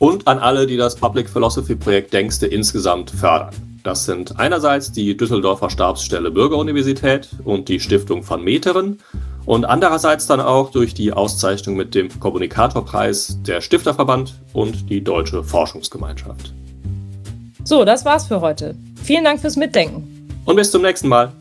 [0.00, 3.54] Und an alle, die das Public Philosophy Projekt Denkste insgesamt fördern.
[3.84, 8.98] Das sind einerseits die Düsseldorfer Stabsstelle Bürgeruniversität und die Stiftung von Meteren
[9.46, 15.44] und andererseits dann auch durch die Auszeichnung mit dem Kommunikatorpreis der Stifterverband und die Deutsche
[15.44, 16.52] Forschungsgemeinschaft.
[17.62, 18.74] So, das war's für heute.
[19.04, 20.28] Vielen Dank fürs Mitdenken.
[20.46, 21.32] Und bis zum nächsten Mal.